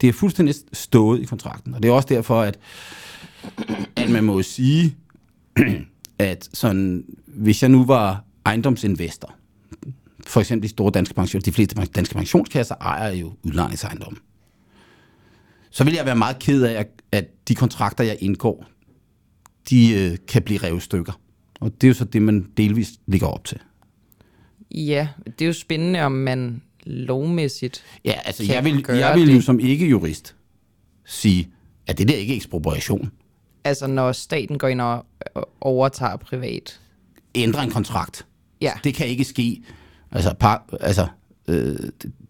Det 0.00 0.08
er 0.08 0.12
fuldstændig 0.12 0.54
stået 0.72 1.20
i 1.20 1.24
kontrakten. 1.24 1.74
Og 1.74 1.82
det 1.82 1.88
er 1.88 1.92
også 1.92 2.08
derfor, 2.08 2.42
at, 2.42 2.58
at 3.96 4.10
man 4.10 4.24
må 4.24 4.42
sige, 4.42 4.96
at 6.18 6.48
sådan, 6.52 7.04
hvis 7.26 7.62
jeg 7.62 7.70
nu 7.70 7.84
var 7.84 8.24
ejendomsinvestor, 8.44 9.34
for 10.26 10.40
eksempel 10.40 10.62
de 10.62 10.68
store 10.68 10.90
danske 10.90 11.14
pensioner, 11.14 11.42
de 11.42 11.52
fleste 11.52 11.86
danske 11.94 12.14
pensionskasser 12.14 12.74
ejer 12.80 13.12
jo 13.12 13.32
udlejningsejendomme. 13.42 14.18
Så 15.70 15.84
vil 15.84 15.94
jeg 15.94 16.06
være 16.06 16.16
meget 16.16 16.38
ked 16.38 16.62
af, 16.62 16.86
at 17.12 17.48
de 17.48 17.54
kontrakter, 17.54 18.04
jeg 18.04 18.16
indgår, 18.20 18.66
de 19.70 19.92
øh, 19.94 20.16
kan 20.28 20.42
blive 20.42 20.60
revet 20.62 20.82
stykker. 20.82 21.12
Og 21.60 21.72
det 21.80 21.84
er 21.86 21.88
jo 21.88 21.94
så 21.94 22.04
det, 22.04 22.22
man 22.22 22.46
delvis 22.56 22.92
ligger 23.06 23.26
op 23.26 23.44
til. 23.44 23.58
Ja, 24.74 25.08
det 25.26 25.42
er 25.42 25.46
jo 25.46 25.52
spændende, 25.52 26.00
om 26.00 26.12
man 26.12 26.62
lovmæssigt... 26.84 27.82
Ja, 28.04 28.12
altså 28.24 28.44
Kan 28.46 28.54
jeg 28.54 28.64
vil, 28.64 28.84
jeg 28.88 29.14
vil 29.16 29.28
jo 29.30 29.34
det. 29.36 29.44
som 29.44 29.60
ikke-jurist 29.60 30.36
sige, 31.04 31.48
at 31.86 31.98
det 31.98 32.08
der 32.08 32.14
ikke 32.14 32.32
er 32.32 32.36
ekspropriation. 32.36 33.10
Altså, 33.64 33.86
når 33.86 34.12
staten 34.12 34.58
går 34.58 34.68
ind 34.68 34.80
og 34.80 35.06
overtager 35.60 36.16
privat. 36.16 36.80
Ændre 37.34 37.64
en 37.64 37.70
kontrakt. 37.70 38.26
Ja, 38.60 38.72
Det 38.84 38.94
kan 38.94 39.06
ikke 39.06 39.24
ske. 39.24 39.62
Altså, 40.12 40.34
par, 40.34 40.64
altså 40.80 41.06
øh, 41.50 41.76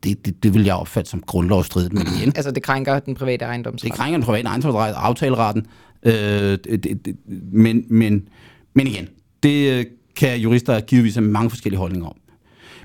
det, 0.05 0.27
det, 0.27 0.43
det 0.43 0.55
vil 0.55 0.65
jeg 0.65 0.75
opfatte 0.75 1.11
som 1.11 1.23
grundlovsstridigt, 1.27 1.93
men 1.93 2.07
igen, 2.19 2.33
altså 2.37 2.50
det 2.50 2.62
krænker 2.62 2.99
den 2.99 3.15
private 3.15 3.45
ejendomsret. 3.45 3.91
det 3.91 3.99
krænker 3.99 4.19
den 4.19 4.25
private 4.25 4.49
ejendomsret, 4.49 4.95
aftaleretten, 4.97 5.67
øh, 6.03 6.12
det, 6.12 6.65
det, 6.65 7.05
det, 7.05 7.17
men, 7.53 7.85
men, 7.89 8.29
men 8.75 8.87
igen, 8.87 9.09
det 9.43 9.73
øh, 9.73 9.85
kan 10.17 10.41
jurister 10.41 10.81
givetvis 10.81 11.15
have 11.15 11.27
mange 11.27 11.50
forskellige 11.50 11.79
holdninger 11.79 12.09
om. 12.09 12.17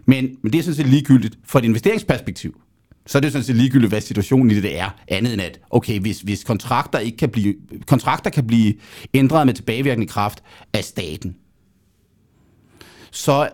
Men, 0.05 0.29
men 0.41 0.53
det 0.53 0.59
er 0.59 0.63
sådan 0.63 0.75
set 0.75 0.87
ligegyldigt 0.87 1.37
for 1.43 1.59
et 1.59 1.65
investeringsperspektiv. 1.65 2.61
Så 3.05 3.17
er 3.17 3.19
det 3.19 3.31
sådan 3.31 3.43
set 3.43 3.55
ligegyldigt, 3.55 3.91
hvad 3.91 4.01
situationen 4.01 4.51
i 4.51 4.61
det 4.61 4.79
er, 4.79 4.89
andet 5.07 5.33
end 5.33 5.41
at, 5.41 5.59
okay, 5.69 5.99
hvis, 5.99 6.21
hvis 6.21 6.43
kontrakter, 6.43 6.99
ikke 6.99 7.17
kan 7.17 7.29
blive, 7.29 7.55
kontrakter 7.87 8.29
kan 8.29 8.47
blive 8.47 8.73
ændret 9.13 9.45
med 9.45 9.53
tilbagevirkende 9.53 10.07
kraft 10.07 10.43
af 10.73 10.83
staten, 10.83 11.35
så 13.11 13.49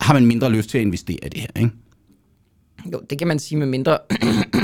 har 0.00 0.14
man 0.14 0.26
mindre 0.26 0.50
lyst 0.52 0.70
til 0.70 0.78
at 0.78 0.82
investere 0.82 1.18
i 1.26 1.28
det 1.28 1.40
her, 1.40 1.48
ikke? 1.56 1.70
Jo, 2.92 3.00
det 3.10 3.18
kan 3.18 3.28
man 3.28 3.38
sige 3.38 3.58
med 3.58 3.66
mindre, 3.66 3.98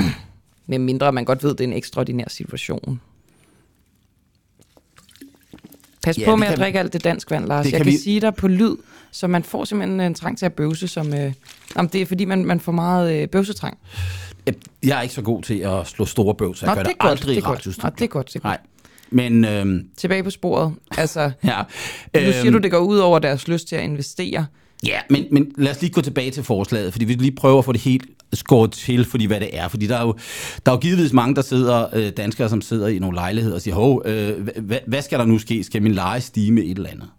med 0.67 0.79
mindre 0.79 1.11
man 1.11 1.25
godt 1.25 1.43
ved, 1.43 1.49
det 1.51 1.59
er 1.59 1.63
en 1.63 1.73
ekstraordinær 1.73 2.25
situation. 2.29 3.01
Pas 6.03 6.17
Ja, 6.17 6.25
på 6.25 6.35
med 6.35 6.47
at 6.47 6.57
drikke 6.57 6.79
alt 6.79 6.93
det 6.93 7.03
dansk 7.03 7.31
vand, 7.31 7.45
Lars. 7.45 7.65
det 7.65 7.71
Jeg 7.71 7.79
kan 7.79 7.85
kan 7.85 7.93
vi- 7.93 7.97
sige 7.97 8.21
dig 8.21 8.35
på 8.35 8.47
lyd, 8.47 8.75
så 9.11 9.27
man 9.27 9.43
får 9.43 9.65
simpelthen 9.65 9.99
en 9.99 10.13
trang 10.13 10.37
til 10.37 10.45
at 10.45 10.53
bøvse, 10.53 10.87
som... 10.87 11.13
Øh, 11.13 11.33
jamen, 11.75 11.89
det 11.93 12.01
er 12.01 12.05
fordi, 12.05 12.25
man, 12.25 12.45
man 12.45 12.59
får 12.59 12.71
meget 12.71 13.21
øh, 13.21 13.27
bøvsetrang. 13.27 13.77
Jeg- 14.83 14.97
er 14.97 15.01
ikke 15.01 15.13
så 15.15 15.21
god 15.21 15.41
til 15.43 15.57
at 15.59 15.87
slå 15.87 16.05
store 16.05 16.35
bøv, 16.35 16.55
så 16.55 16.65
jeg 16.65 16.71
Nå, 16.71 16.75
gør 16.75 16.83
det 16.83 16.89
det, 16.89 16.95
er 16.99 17.03
godt, 17.03 17.11
aldrig 17.11 17.35
det 17.35 17.43
er 17.43 17.47
godt. 17.47 17.83
Nå, 17.83 17.89
det 17.89 18.01
er 18.01 18.07
godt, 18.07 18.27
det 18.33 18.35
er. 18.35 18.39
Nej, 18.43 18.57
men 19.09 19.45
øhm, 19.45 19.87
Tilbage 19.97 20.23
på 20.23 20.29
sporet. 20.29 20.73
Altså, 20.97 21.21
ja. 21.43 21.61
nu 22.15 22.31
siger 22.31 22.51
du, 22.51 22.57
det 22.57 22.71
går 22.71 22.77
ud 22.79 22.97
over 22.97 23.19
deres 23.19 23.47
lyst 23.47 23.67
til 23.67 23.75
at 23.75 23.83
investere. 23.83 24.45
Ja, 24.85 24.99
men, 25.09 25.25
men 25.31 25.51
lad 25.57 25.71
os 25.71 25.81
lige 25.81 25.91
gå 25.91 26.01
tilbage 26.01 26.31
til 26.31 26.43
forslaget, 26.43 26.91
fordi 26.91 27.05
vi 27.05 27.13
lige 27.13 27.35
prøver 27.35 27.59
at 27.59 27.65
få 27.65 27.71
det 27.71 27.81
helt 27.81 28.05
skåret 28.33 28.71
til, 28.71 29.05
fordi 29.05 29.25
hvad 29.25 29.39
det 29.39 29.49
er. 29.57 29.67
Fordi 29.67 29.87
der 29.87 29.97
er 29.97 30.01
jo, 30.01 30.15
der 30.65 30.71
er 30.71 30.75
jo 30.75 30.79
givetvis 30.79 31.13
mange, 31.13 31.35
der 31.35 31.41
sidder, 31.41 31.87
øh, 31.93 32.11
danskere, 32.17 32.49
som 32.49 32.61
sidder 32.61 32.87
i 32.87 32.99
nogle 32.99 33.15
lejligheder 33.15 33.55
og 33.55 33.61
siger, 33.61 33.75
hov, 33.75 34.01
øh, 34.05 34.47
hvad, 34.57 34.79
hvad 34.87 35.01
skal 35.01 35.19
der 35.19 35.25
nu 35.25 35.39
ske? 35.39 35.63
Skal 35.63 35.81
min 35.81 35.93
leje 35.93 36.21
stige 36.21 36.51
med 36.51 36.63
et 36.63 36.77
eller 36.77 36.89
andet? 36.89 37.09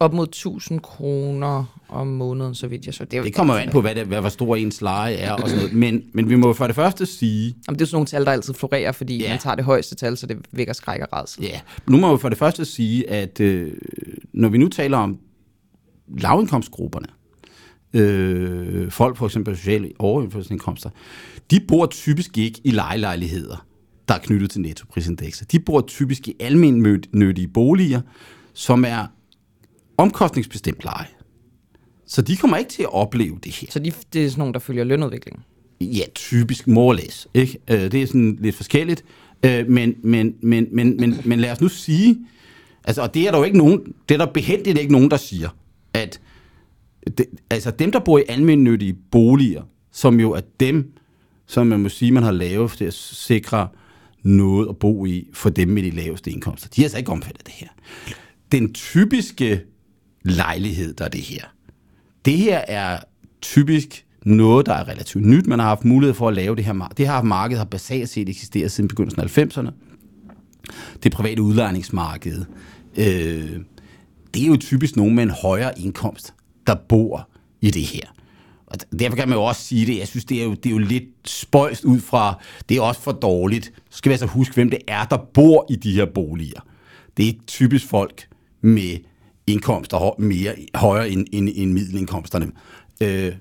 Op 0.00 0.12
mod 0.12 0.26
1000 0.26 0.80
kroner 0.80 1.64
om 1.88 2.06
måneden, 2.06 2.54
så 2.54 2.66
vidt 2.66 2.86
jeg 2.86 2.94
så. 2.94 3.04
Det, 3.04 3.24
det 3.24 3.34
kommer 3.34 3.54
jo 3.54 3.60
an 3.60 3.70
på, 3.70 3.80
hvad, 3.80 3.94
det, 3.94 4.06
hvad, 4.06 4.20
hvor 4.20 4.28
stor 4.28 4.56
ens 4.56 4.80
leje 4.80 5.14
er 5.14 5.32
og 5.32 5.48
sådan 5.48 5.56
noget. 5.56 5.72
Men, 5.72 6.02
men 6.12 6.28
vi 6.28 6.36
må 6.36 6.52
for 6.52 6.66
det 6.66 6.76
første 6.76 7.06
sige... 7.06 7.56
Jamen, 7.68 7.78
det 7.78 7.84
er 7.84 7.86
sådan 7.86 7.96
nogle 7.96 8.06
tal, 8.06 8.24
der 8.24 8.32
altid 8.32 8.54
florerer, 8.54 8.92
fordi 8.92 9.22
ja. 9.22 9.28
man 9.28 9.38
tager 9.38 9.54
det 9.54 9.64
højeste 9.64 9.94
tal, 9.94 10.16
så 10.16 10.26
det 10.26 10.36
vækker 10.52 10.72
skræk 10.72 11.00
og 11.00 11.08
redsel. 11.18 11.42
Ja, 11.42 11.60
nu 11.86 11.96
må 11.96 12.16
vi 12.16 12.20
for 12.20 12.28
det 12.28 12.38
første 12.38 12.64
sige, 12.64 13.10
at 13.10 13.40
øh, 13.40 13.72
når 14.32 14.48
vi 14.48 14.58
nu 14.58 14.68
taler 14.68 14.98
om 14.98 15.18
lavindkomstgrupperne, 16.08 17.06
øh, 17.94 18.90
folk 18.90 19.16
for 19.16 19.26
eksempel 19.26 19.56
sociale 19.56 19.92
overindførselsindkomster, 19.98 20.90
de 21.50 21.60
bor 21.68 21.86
typisk 21.86 22.38
ikke 22.38 22.60
i 22.64 22.70
lejelejligheder, 22.70 23.66
der 24.08 24.14
er 24.14 24.18
knyttet 24.18 24.50
til 24.50 24.60
nettoprisindekset. 24.60 25.52
De 25.52 25.60
bor 25.60 25.80
typisk 25.80 26.28
i 26.28 26.34
almennyttige 26.40 27.48
boliger, 27.48 28.00
som 28.52 28.84
er 28.84 29.06
omkostningsbestemt 29.96 30.84
leje. 30.84 31.06
Så 32.06 32.22
de 32.22 32.36
kommer 32.36 32.56
ikke 32.56 32.70
til 32.70 32.82
at 32.82 32.92
opleve 32.92 33.38
det 33.44 33.52
her. 33.52 33.68
Så 33.70 33.78
de, 33.78 33.92
det 34.12 34.24
er 34.24 34.28
sådan 34.30 34.38
nogle, 34.38 34.54
der 34.54 34.58
følger 34.58 34.84
lønudviklingen? 34.84 35.42
Ja, 35.80 36.04
typisk 36.14 36.66
morlæs. 36.66 37.28
Ikke? 37.34 37.58
Øh, 37.70 37.92
det 37.92 38.02
er 38.02 38.06
sådan 38.06 38.38
lidt 38.40 38.56
forskelligt. 38.56 39.04
Øh, 39.42 39.68
men, 39.68 39.94
men, 40.02 40.34
men, 40.42 40.68
men, 40.72 40.96
men, 40.96 41.20
men 41.24 41.40
lad 41.40 41.52
os 41.52 41.60
nu 41.60 41.68
sige, 41.68 42.18
altså, 42.84 43.02
og 43.02 43.14
det 43.14 43.26
er 43.26 43.30
der 43.30 43.38
jo 43.38 43.44
ikke 43.44 43.58
nogen, 43.58 43.80
det 44.08 44.14
er 44.14 44.18
der 44.18 44.32
behendigt 44.32 44.78
ikke 44.78 44.92
nogen, 44.92 45.10
der 45.10 45.16
siger, 45.16 45.48
at 45.96 46.20
det, 47.18 47.26
altså 47.50 47.70
dem, 47.70 47.92
der 47.92 47.98
bor 47.98 48.18
i 48.18 48.22
almindelige 48.28 48.96
boliger, 49.10 49.62
som 49.92 50.20
jo 50.20 50.32
er 50.32 50.40
dem, 50.60 50.92
som 51.46 51.66
man 51.66 51.80
må 51.80 51.88
sige, 51.88 52.12
man 52.12 52.22
har 52.22 52.30
lavet 52.30 52.70
til 52.70 52.84
at 52.84 52.94
sikre 52.94 53.68
noget 54.22 54.68
at 54.68 54.76
bo 54.76 55.06
i 55.06 55.28
for 55.32 55.50
dem 55.50 55.68
med 55.68 55.82
de 55.82 55.90
laveste 55.90 56.30
indkomster. 56.30 56.68
De 56.68 56.80
er 56.80 56.84
altså 56.84 56.98
ikke 56.98 57.12
omfattet 57.12 57.38
af 57.38 57.44
det 57.44 57.54
her. 57.54 57.68
Den 58.52 58.72
typiske 58.72 59.60
lejlighed, 60.22 60.94
der 60.94 61.04
er 61.04 61.08
det 61.08 61.20
her, 61.20 61.44
det 62.24 62.36
her 62.36 62.58
er 62.68 63.00
typisk 63.42 64.06
noget, 64.24 64.66
der 64.66 64.72
er 64.74 64.88
relativt 64.88 65.26
nyt. 65.26 65.46
Man 65.46 65.58
har 65.58 65.66
haft 65.66 65.84
mulighed 65.84 66.14
for 66.14 66.28
at 66.28 66.34
lave 66.34 66.56
det 66.56 66.64
her. 66.64 66.92
Det 66.96 67.06
her 67.06 67.22
marked 67.22 67.56
har 67.56 67.64
basalt 67.64 68.08
set 68.08 68.28
eksisteret 68.28 68.72
siden 68.72 68.88
begyndelsen 68.88 69.20
af 69.20 69.38
90'erne. 69.38 69.70
Det 71.02 71.12
private 71.12 71.42
udlejningsmarked. 71.42 72.44
Øh, 72.96 73.60
det 74.36 74.44
er 74.44 74.46
jo 74.46 74.56
typisk 74.56 74.96
nogen 74.96 75.14
med 75.14 75.22
en 75.22 75.30
højere 75.30 75.80
indkomst, 75.80 76.34
der 76.66 76.74
bor 76.88 77.28
i 77.60 77.70
det 77.70 77.82
her. 77.82 78.02
Og 78.66 78.78
derfor 78.98 79.16
kan 79.16 79.28
man 79.28 79.38
jo 79.38 79.44
også 79.44 79.62
sige 79.62 79.86
det. 79.86 79.98
Jeg 79.98 80.08
synes, 80.08 80.24
det 80.24 80.40
er 80.40 80.44
jo, 80.44 80.54
det 80.54 80.66
er 80.66 80.70
jo 80.70 80.78
lidt 80.78 81.04
spøjst 81.24 81.84
ud 81.84 82.00
fra, 82.00 82.40
det 82.68 82.76
er 82.76 82.80
også 82.80 83.00
for 83.00 83.12
dårligt. 83.12 83.72
Så 83.90 83.98
skal 83.98 84.10
vi 84.10 84.12
altså 84.12 84.26
huske, 84.26 84.54
hvem 84.54 84.70
det 84.70 84.78
er, 84.88 85.04
der 85.04 85.16
bor 85.34 85.66
i 85.70 85.76
de 85.76 85.92
her 85.92 86.06
boliger. 86.14 86.60
Det 87.16 87.28
er 87.28 87.32
typisk 87.46 87.86
folk 87.86 88.28
med 88.60 88.98
indkomster 89.46 90.20
mere 90.20 90.54
højere 90.74 91.10
end, 91.10 91.26
end, 91.32 91.48
end 91.54 91.72
middelindkomsterne. 91.72 92.52
Øh, 93.02 93.32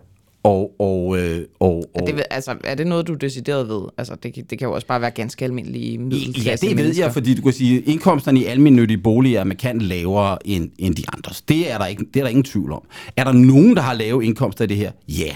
og, 0.45 0.75
og, 0.79 1.17
øh, 1.19 1.45
og, 1.59 1.83
og, 1.95 2.09
er, 2.09 2.15
det, 2.15 2.23
altså, 2.29 2.55
er 2.63 2.75
det 2.75 2.87
noget, 2.87 3.07
du 3.07 3.13
decideret 3.13 3.67
ved? 3.69 3.81
Altså, 3.97 4.15
det, 4.23 4.35
det 4.49 4.59
kan 4.59 4.67
jo 4.67 4.73
også 4.73 4.87
bare 4.87 5.01
være 5.01 5.11
ganske 5.11 5.45
almindelige 5.45 5.97
middelklasse 5.97 6.65
Ja, 6.65 6.69
det 6.69 6.77
ved 6.77 6.83
mennesker. 6.83 7.03
jeg, 7.03 7.13
fordi 7.13 7.33
du 7.33 7.41
kan 7.41 7.53
sige, 7.53 7.81
indkomsterne 7.81 8.39
i 8.39 8.45
almindelige 8.45 8.97
boliger 8.97 9.39
er 9.39 9.43
markant 9.43 9.81
lavere 9.81 10.47
end, 10.47 10.69
end 10.77 10.95
de 10.95 11.03
andres. 11.13 11.41
Det 11.41 11.71
er, 11.71 11.77
der 11.77 11.85
ikke, 11.85 12.05
det 12.13 12.19
er 12.19 12.23
der 12.23 12.29
ingen 12.29 12.43
tvivl 12.43 12.71
om. 12.71 12.83
Er 13.17 13.23
der 13.23 13.31
nogen, 13.31 13.75
der 13.75 13.81
har 13.81 13.93
lave 13.93 14.25
indkomster 14.25 14.63
i 14.63 14.67
det 14.67 14.77
her? 14.77 14.91
Ja. 15.07 15.35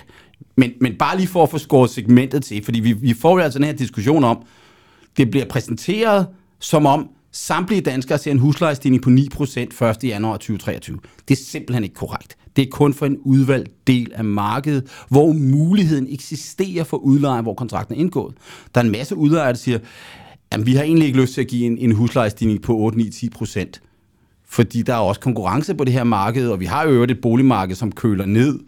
Men, 0.55 0.71
men 0.81 0.95
bare 0.95 1.17
lige 1.17 1.27
for 1.27 1.43
at 1.43 1.49
få 1.49 1.57
skåret 1.57 1.89
segmentet 1.89 2.43
til, 2.43 2.63
fordi 2.63 2.79
vi, 2.79 2.93
vi 2.93 3.13
får 3.13 3.37
jo 3.37 3.43
altså 3.43 3.59
den 3.59 3.65
her 3.65 3.73
diskussion 3.73 4.23
om, 4.23 4.43
det 5.17 5.31
bliver 5.31 5.45
præsenteret 5.45 6.27
som 6.59 6.85
om, 6.85 7.09
samtlige 7.31 7.81
danskere 7.81 8.17
ser 8.17 8.31
en 8.31 8.39
huslejestigning 8.39 9.03
på 9.03 9.09
9% 9.09 9.85
1. 9.85 10.03
januar 10.03 10.33
2023. 10.33 10.99
Det 11.27 11.39
er 11.39 11.43
simpelthen 11.43 11.83
ikke 11.83 11.95
korrekt. 11.95 12.37
Det 12.59 12.67
er 12.67 12.71
kun 12.71 12.93
for 12.93 13.05
en 13.05 13.17
udvalgt 13.23 13.87
del 13.87 14.11
af 14.15 14.23
markedet, 14.23 14.83
hvor 15.09 15.33
muligheden 15.33 16.07
eksisterer 16.09 16.83
for 16.83 16.97
udlejere, 16.97 17.41
hvor 17.41 17.53
kontrakten 17.53 17.95
er 17.95 17.99
indgået. 17.99 18.35
Der 18.75 18.81
er 18.81 18.85
en 18.85 18.91
masse 18.91 19.15
udlejere, 19.15 19.49
der 19.49 19.57
siger, 19.57 19.79
at 20.51 20.65
vi 20.65 20.75
har 20.75 20.83
egentlig 20.83 21.07
ikke 21.07 21.21
lyst 21.21 21.33
til 21.33 21.41
at 21.41 21.47
give 21.47 21.65
en, 21.65 21.77
en 21.77 21.91
huslejestigning 21.91 22.61
på 22.61 22.77
8, 22.77 22.97
9, 22.97 23.09
10 23.09 23.29
procent. 23.29 23.81
Fordi 24.47 24.81
der 24.81 24.93
er 24.93 24.97
også 24.97 25.21
konkurrence 25.21 25.75
på 25.75 25.83
det 25.83 25.93
her 25.93 26.03
marked, 26.03 26.49
og 26.49 26.59
vi 26.59 26.65
har 26.65 26.87
jo 26.87 27.03
et 27.03 27.21
boligmarked, 27.21 27.75
som 27.75 27.91
køler 27.91 28.25
ned. 28.25 28.59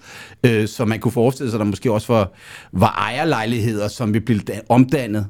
Øh, 0.43 0.67
så 0.67 0.85
man 0.85 0.99
kunne 0.99 1.11
forestille 1.11 1.51
sig, 1.51 1.57
at 1.57 1.59
der 1.59 1.69
måske 1.69 1.91
også 1.91 2.13
var, 2.13 2.31
var 2.71 2.95
ejerlejligheder, 2.97 3.87
som 3.87 4.13
vil 4.13 4.21
blive 4.21 4.41
omdannet 4.69 5.27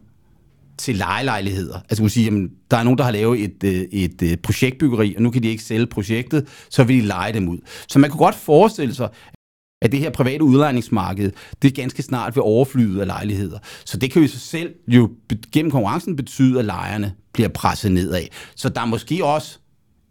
til 0.81 0.95
lejelejligheder. 0.95 1.79
Altså, 1.89 2.03
man 2.03 2.09
sige, 2.09 2.23
jamen, 2.23 2.51
der 2.71 2.77
er 2.77 2.83
nogen, 2.83 2.97
der 2.97 3.03
har 3.03 3.11
lavet 3.11 3.43
et, 3.43 3.63
øh, 3.63 3.81
et, 3.91 4.21
et 4.21 4.41
projektbyggeri, 4.41 5.15
og 5.15 5.21
nu 5.21 5.31
kan 5.31 5.43
de 5.43 5.47
ikke 5.47 5.63
sælge 5.63 5.85
projektet, 5.85 6.47
så 6.69 6.83
vil 6.83 7.01
de 7.01 7.07
lege 7.07 7.33
dem 7.33 7.49
ud. 7.49 7.57
Så 7.87 7.99
man 7.99 8.09
kunne 8.09 8.19
godt 8.19 8.35
forestille 8.35 8.95
sig, 8.95 9.09
at 9.81 9.91
det 9.91 9.99
her 9.99 10.09
private 10.09 10.43
udlejningsmarked, 10.43 11.31
det 11.61 11.67
er 11.67 11.81
ganske 11.81 12.01
snart 12.01 12.35
ved 12.35 12.43
overflyde 12.43 13.01
af 13.01 13.07
lejligheder. 13.07 13.59
Så 13.85 13.97
det 13.97 14.11
kan 14.11 14.21
jo 14.21 14.27
sig 14.27 14.41
selv 14.41 14.73
jo 14.87 15.09
gennem 15.51 15.71
konkurrencen 15.71 16.15
betyde, 16.15 16.59
at 16.59 16.65
lejerne 16.65 17.13
bliver 17.33 17.49
presset 17.49 17.91
nedad. 17.91 18.23
Så 18.55 18.69
der 18.69 18.81
er 18.81 18.85
måske 18.85 19.25
også 19.25 19.59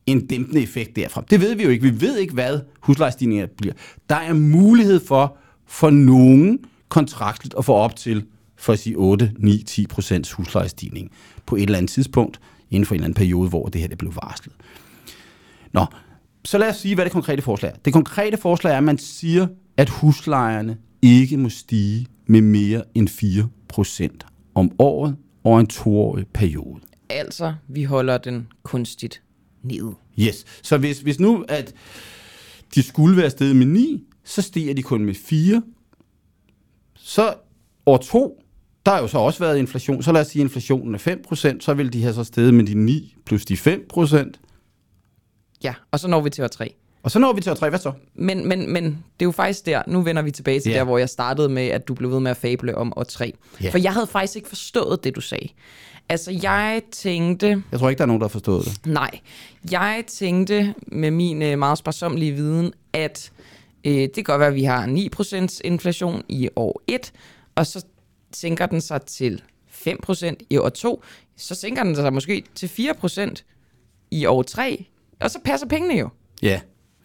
en 0.06 0.26
dæmpende 0.26 0.62
effekt 0.62 0.96
derfra. 0.96 1.24
Det 1.30 1.40
ved 1.40 1.54
vi 1.54 1.62
jo 1.62 1.68
ikke. 1.68 1.82
Vi 1.82 2.00
ved 2.00 2.18
ikke, 2.18 2.34
hvad 2.34 2.60
huslejestigninger 2.80 3.46
bliver. 3.58 3.74
Der 4.08 4.16
er 4.16 4.32
mulighed 4.32 5.00
for, 5.06 5.36
for 5.66 5.90
nogen 5.90 6.58
kontraktligt 6.88 7.54
at 7.58 7.64
få 7.64 7.74
op 7.74 7.96
til 7.96 8.24
for 8.60 8.72
at 8.72 8.78
sige 8.78 8.96
8, 8.96 9.32
9, 9.38 9.62
10 9.62 9.86
procents 9.86 10.32
huslejestigning 10.32 11.10
på 11.46 11.56
et 11.56 11.62
eller 11.62 11.78
andet 11.78 11.90
tidspunkt 11.90 12.40
inden 12.70 12.86
for 12.86 12.94
en 12.94 12.98
eller 12.98 13.04
anden 13.04 13.16
periode, 13.16 13.48
hvor 13.48 13.66
det 13.66 13.80
her 13.80 13.88
det 13.88 13.98
blev 13.98 14.14
varslet. 14.14 14.54
Nå, 15.72 15.86
så 16.44 16.58
lad 16.58 16.68
os 16.68 16.76
sige, 16.76 16.94
hvad 16.94 17.04
det 17.04 17.12
konkrete 17.12 17.42
forslag 17.42 17.70
er. 17.70 17.76
Det 17.84 17.92
konkrete 17.92 18.36
forslag 18.36 18.72
er, 18.72 18.78
at 18.78 18.84
man 18.84 18.98
siger, 18.98 19.46
at 19.76 19.88
huslejerne 19.88 20.78
ikke 21.02 21.36
må 21.36 21.48
stige 21.48 22.06
med 22.26 22.40
mere 22.40 22.82
end 22.94 23.08
4 23.08 23.48
procent 23.68 24.26
om 24.54 24.72
året 24.78 25.16
over 25.44 25.60
en 25.60 25.66
toårig 25.66 26.26
periode. 26.26 26.80
Altså, 27.10 27.54
vi 27.68 27.84
holder 27.84 28.18
den 28.18 28.48
kunstigt 28.62 29.22
ned. 29.62 29.92
Yes. 30.18 30.44
Så 30.62 30.78
hvis, 30.78 31.00
hvis 31.00 31.20
nu, 31.20 31.44
at 31.48 31.74
de 32.74 32.82
skulle 32.82 33.16
være 33.16 33.30
stedet 33.30 33.56
med 33.56 33.66
9, 33.66 34.04
så 34.24 34.42
stiger 34.42 34.74
de 34.74 34.82
kun 34.82 35.04
med 35.04 35.14
4. 35.14 35.62
Så 36.94 37.34
år 37.86 37.96
to, 37.96 38.42
der 38.90 38.96
har 38.96 39.02
jo 39.02 39.08
så 39.08 39.18
også 39.18 39.38
været 39.38 39.58
inflation. 39.58 40.02
Så 40.02 40.12
lad 40.12 40.20
os 40.20 40.26
sige, 40.26 40.40
at 40.40 40.44
inflationen 40.44 40.94
er 40.94 40.98
5%, 40.98 41.60
så 41.60 41.74
vil 41.74 41.92
de 41.92 42.02
have 42.02 42.14
så 42.14 42.24
steget 42.24 42.54
med 42.54 42.64
de 42.64 42.74
9 42.74 43.16
plus 43.24 43.44
de 43.44 43.54
5%. 43.54 44.30
Ja, 45.64 45.74
og 45.90 46.00
så 46.00 46.08
når 46.08 46.20
vi 46.20 46.30
til 46.30 46.44
år 46.44 46.48
3. 46.48 46.74
Og 47.02 47.10
så 47.10 47.18
når 47.18 47.32
vi 47.32 47.40
til 47.40 47.50
år 47.50 47.54
3, 47.54 47.68
hvad 47.68 47.78
så? 47.78 47.92
Men, 48.14 48.48
men, 48.48 48.72
men 48.72 48.84
det 48.84 48.92
er 49.20 49.24
jo 49.24 49.30
faktisk 49.30 49.66
der, 49.66 49.82
nu 49.86 50.02
vender 50.02 50.22
vi 50.22 50.30
tilbage 50.30 50.60
til 50.60 50.72
ja. 50.72 50.78
der, 50.78 50.84
hvor 50.84 50.98
jeg 50.98 51.08
startede 51.08 51.48
med, 51.48 51.66
at 51.66 51.88
du 51.88 51.94
blev 51.94 52.10
ved 52.10 52.20
med 52.20 52.30
at 52.30 52.36
fable 52.36 52.74
om 52.74 52.92
år 52.96 53.02
3. 53.02 53.32
Ja. 53.62 53.70
For 53.70 53.78
jeg 53.78 53.92
havde 53.92 54.06
faktisk 54.06 54.36
ikke 54.36 54.48
forstået 54.48 55.04
det, 55.04 55.16
du 55.16 55.20
sagde. 55.20 55.48
Altså, 56.08 56.38
jeg 56.42 56.82
tænkte... 56.92 57.62
Jeg 57.72 57.80
tror 57.80 57.88
ikke, 57.88 57.98
der 57.98 58.04
er 58.04 58.06
nogen, 58.06 58.20
der 58.20 58.26
har 58.26 58.30
forstået 58.30 58.64
det. 58.64 58.86
Nej. 58.86 59.20
Jeg 59.70 60.04
tænkte 60.06 60.74
med 60.86 61.10
min 61.10 61.42
øh, 61.42 61.58
meget 61.58 61.78
sparsomlige 61.78 62.32
viden, 62.32 62.72
at 62.92 63.32
øh, 63.84 63.92
det 63.92 64.14
kan 64.14 64.24
godt 64.24 64.40
være, 64.40 64.48
at 64.48 64.54
vi 64.54 64.64
har 64.64 64.86
9% 64.86 65.60
inflation 65.64 66.22
i 66.28 66.48
år 66.56 66.82
1, 66.86 67.12
og 67.54 67.66
så 67.66 67.84
sænker 68.32 68.66
den 68.66 68.80
sig 68.80 69.02
til 69.02 69.42
5% 69.88 70.34
i 70.50 70.56
år 70.56 70.68
2, 70.68 71.02
så 71.36 71.54
sænker 71.54 71.84
den 71.84 71.96
sig 71.96 72.12
måske 72.12 72.44
til 72.54 72.66
4% 72.66 73.34
i 74.10 74.26
år 74.26 74.42
3, 74.42 74.86
og 75.20 75.30
så 75.30 75.38
passer 75.44 75.66
pengene 75.66 75.94
jo. 75.94 76.08
Ja. 76.42 76.60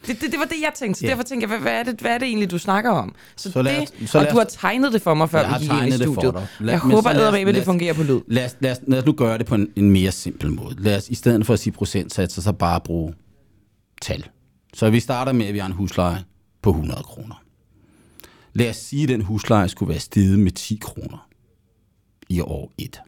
Det, 0.08 0.22
det, 0.22 0.32
det 0.32 0.40
var 0.40 0.46
det, 0.46 0.62
jeg 0.62 0.72
tænkte. 0.76 1.00
Så 1.00 1.06
yeah. 1.06 1.12
derfor 1.12 1.24
tænkte 1.24 1.44
jeg, 1.44 1.48
hvad, 1.48 1.60
hvad, 1.60 1.80
er 1.80 1.84
det, 1.84 2.02
hvad 2.02 2.12
er 2.12 2.18
det 2.18 2.28
egentlig, 2.28 2.52
du 2.52 2.58
snakker 2.58 2.92
om? 2.92 3.16
Så, 3.36 3.52
så 3.52 3.62
lad 3.62 3.82
det, 3.82 4.10
så 4.10 4.20
og 4.20 4.32
du 4.32 4.38
har 4.38 4.44
tegnet 4.44 4.94
det 4.94 5.02
for 5.02 5.14
mig, 5.14 5.30
før 5.30 5.60
vi 5.60 5.66
gik 5.66 5.72
ind 5.72 5.88
i 5.88 5.92
studiet. 5.92 6.48
Lad, 6.60 6.74
jeg 6.74 6.80
håber, 6.80 7.10
at 7.10 7.56
det 7.56 7.64
fungerer 7.64 7.94
på 7.94 8.04
lyd. 8.04 8.22
Lad 8.28 8.46
os, 8.46 8.56
lad, 8.60 8.72
os, 8.72 8.78
lad 8.88 9.00
os 9.00 9.06
nu 9.06 9.12
gøre 9.12 9.38
det 9.38 9.46
på 9.46 9.56
en, 9.56 9.70
en 9.76 9.90
mere 9.90 10.12
simpel 10.12 10.52
måde. 10.52 10.76
Lad 10.80 10.98
os 10.98 11.10
i 11.10 11.16
stedet 11.16 11.46
for 11.46 11.54
at 11.54 11.60
sige 11.60 11.74
procentsatser, 11.74 12.42
så 12.42 12.52
bare 12.52 12.82
bruge 12.82 13.14
tal. 14.02 14.26
Så 14.74 14.90
vi 14.90 15.00
starter 15.00 15.32
med, 15.32 15.46
at 15.46 15.54
vi 15.54 15.60
har 15.60 15.66
en 15.66 15.72
husleje 15.72 16.24
på 16.62 16.70
100 16.70 17.04
kroner. 17.04 17.45
Lad 18.56 18.70
os 18.70 18.76
sige, 18.76 19.04
at 19.04 19.10
den 19.10 19.22
husleje 19.22 19.70
skulle 19.70 19.90
være 19.90 20.00
steget 20.00 20.40
med 20.40 20.52
10 20.52 20.78
kroner 20.82 21.30
i 22.30 22.42
år 22.42 22.74
1 22.78 23.02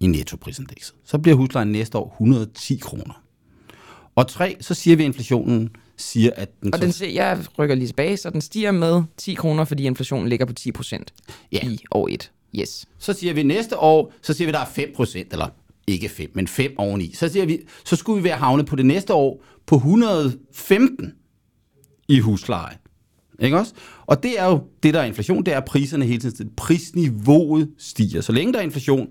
i 0.00 0.06
nettoprisindekset. 0.06 0.94
Så 1.04 1.18
bliver 1.18 1.36
huslejen 1.36 1.72
næste 1.72 1.98
år 1.98 2.10
110 2.12 2.76
kroner. 2.76 3.22
Og 4.14 4.28
tre, 4.28 4.56
så 4.60 4.74
siger 4.74 4.96
vi, 4.96 5.02
at 5.02 5.06
inflationen 5.06 5.76
siger, 5.96 6.30
at 6.36 6.62
den... 6.62 6.74
Og 6.74 6.80
den 6.80 6.92
siger, 6.92 7.10
jeg 7.12 7.44
rykker 7.58 7.74
lige 7.74 7.88
tilbage, 7.88 8.16
så 8.16 8.30
den 8.30 8.40
stiger 8.40 8.70
med 8.70 9.02
10 9.16 9.34
kroner, 9.34 9.64
fordi 9.64 9.84
inflationen 9.84 10.28
ligger 10.28 10.46
på 10.46 10.52
10 10.52 10.72
procent 10.72 11.14
ja. 11.52 11.60
i 11.62 11.78
år 11.90 12.08
1. 12.08 12.32
Yes. 12.54 12.86
Så 12.98 13.12
siger 13.12 13.34
vi 13.34 13.42
næste 13.42 13.78
år, 13.78 14.12
så 14.22 14.34
siger 14.34 14.46
vi, 14.46 14.50
at 14.50 14.54
der 14.54 14.60
er 14.60 14.70
5 14.70 14.92
procent, 14.96 15.32
eller 15.32 15.48
ikke 15.86 16.08
5, 16.08 16.30
men 16.34 16.48
5 16.48 16.74
oveni. 16.78 17.14
Så, 17.14 17.28
siger 17.28 17.46
vi, 17.46 17.58
så 17.84 17.96
skulle 17.96 18.22
vi 18.22 18.24
være 18.24 18.36
havnet 18.36 18.66
på 18.66 18.76
det 18.76 18.86
næste 18.86 19.14
år 19.14 19.44
på 19.66 19.76
115 19.76 21.12
i 22.08 22.18
husleje. 22.18 22.76
Ikke 23.42 23.58
også? 23.58 23.72
Og 24.06 24.22
det 24.22 24.40
er 24.40 24.46
jo 24.46 24.60
det, 24.82 24.94
der 24.94 25.00
er 25.00 25.04
inflation, 25.04 25.44
det 25.44 25.54
er, 25.54 25.58
at 25.58 25.64
priserne 25.64 26.04
hele 26.04 26.18
tiden 26.18 26.50
Prisniveauet 26.56 27.68
stiger. 27.78 28.20
Så 28.20 28.32
længe 28.32 28.52
der 28.52 28.58
er 28.58 28.62
inflation, 28.62 29.08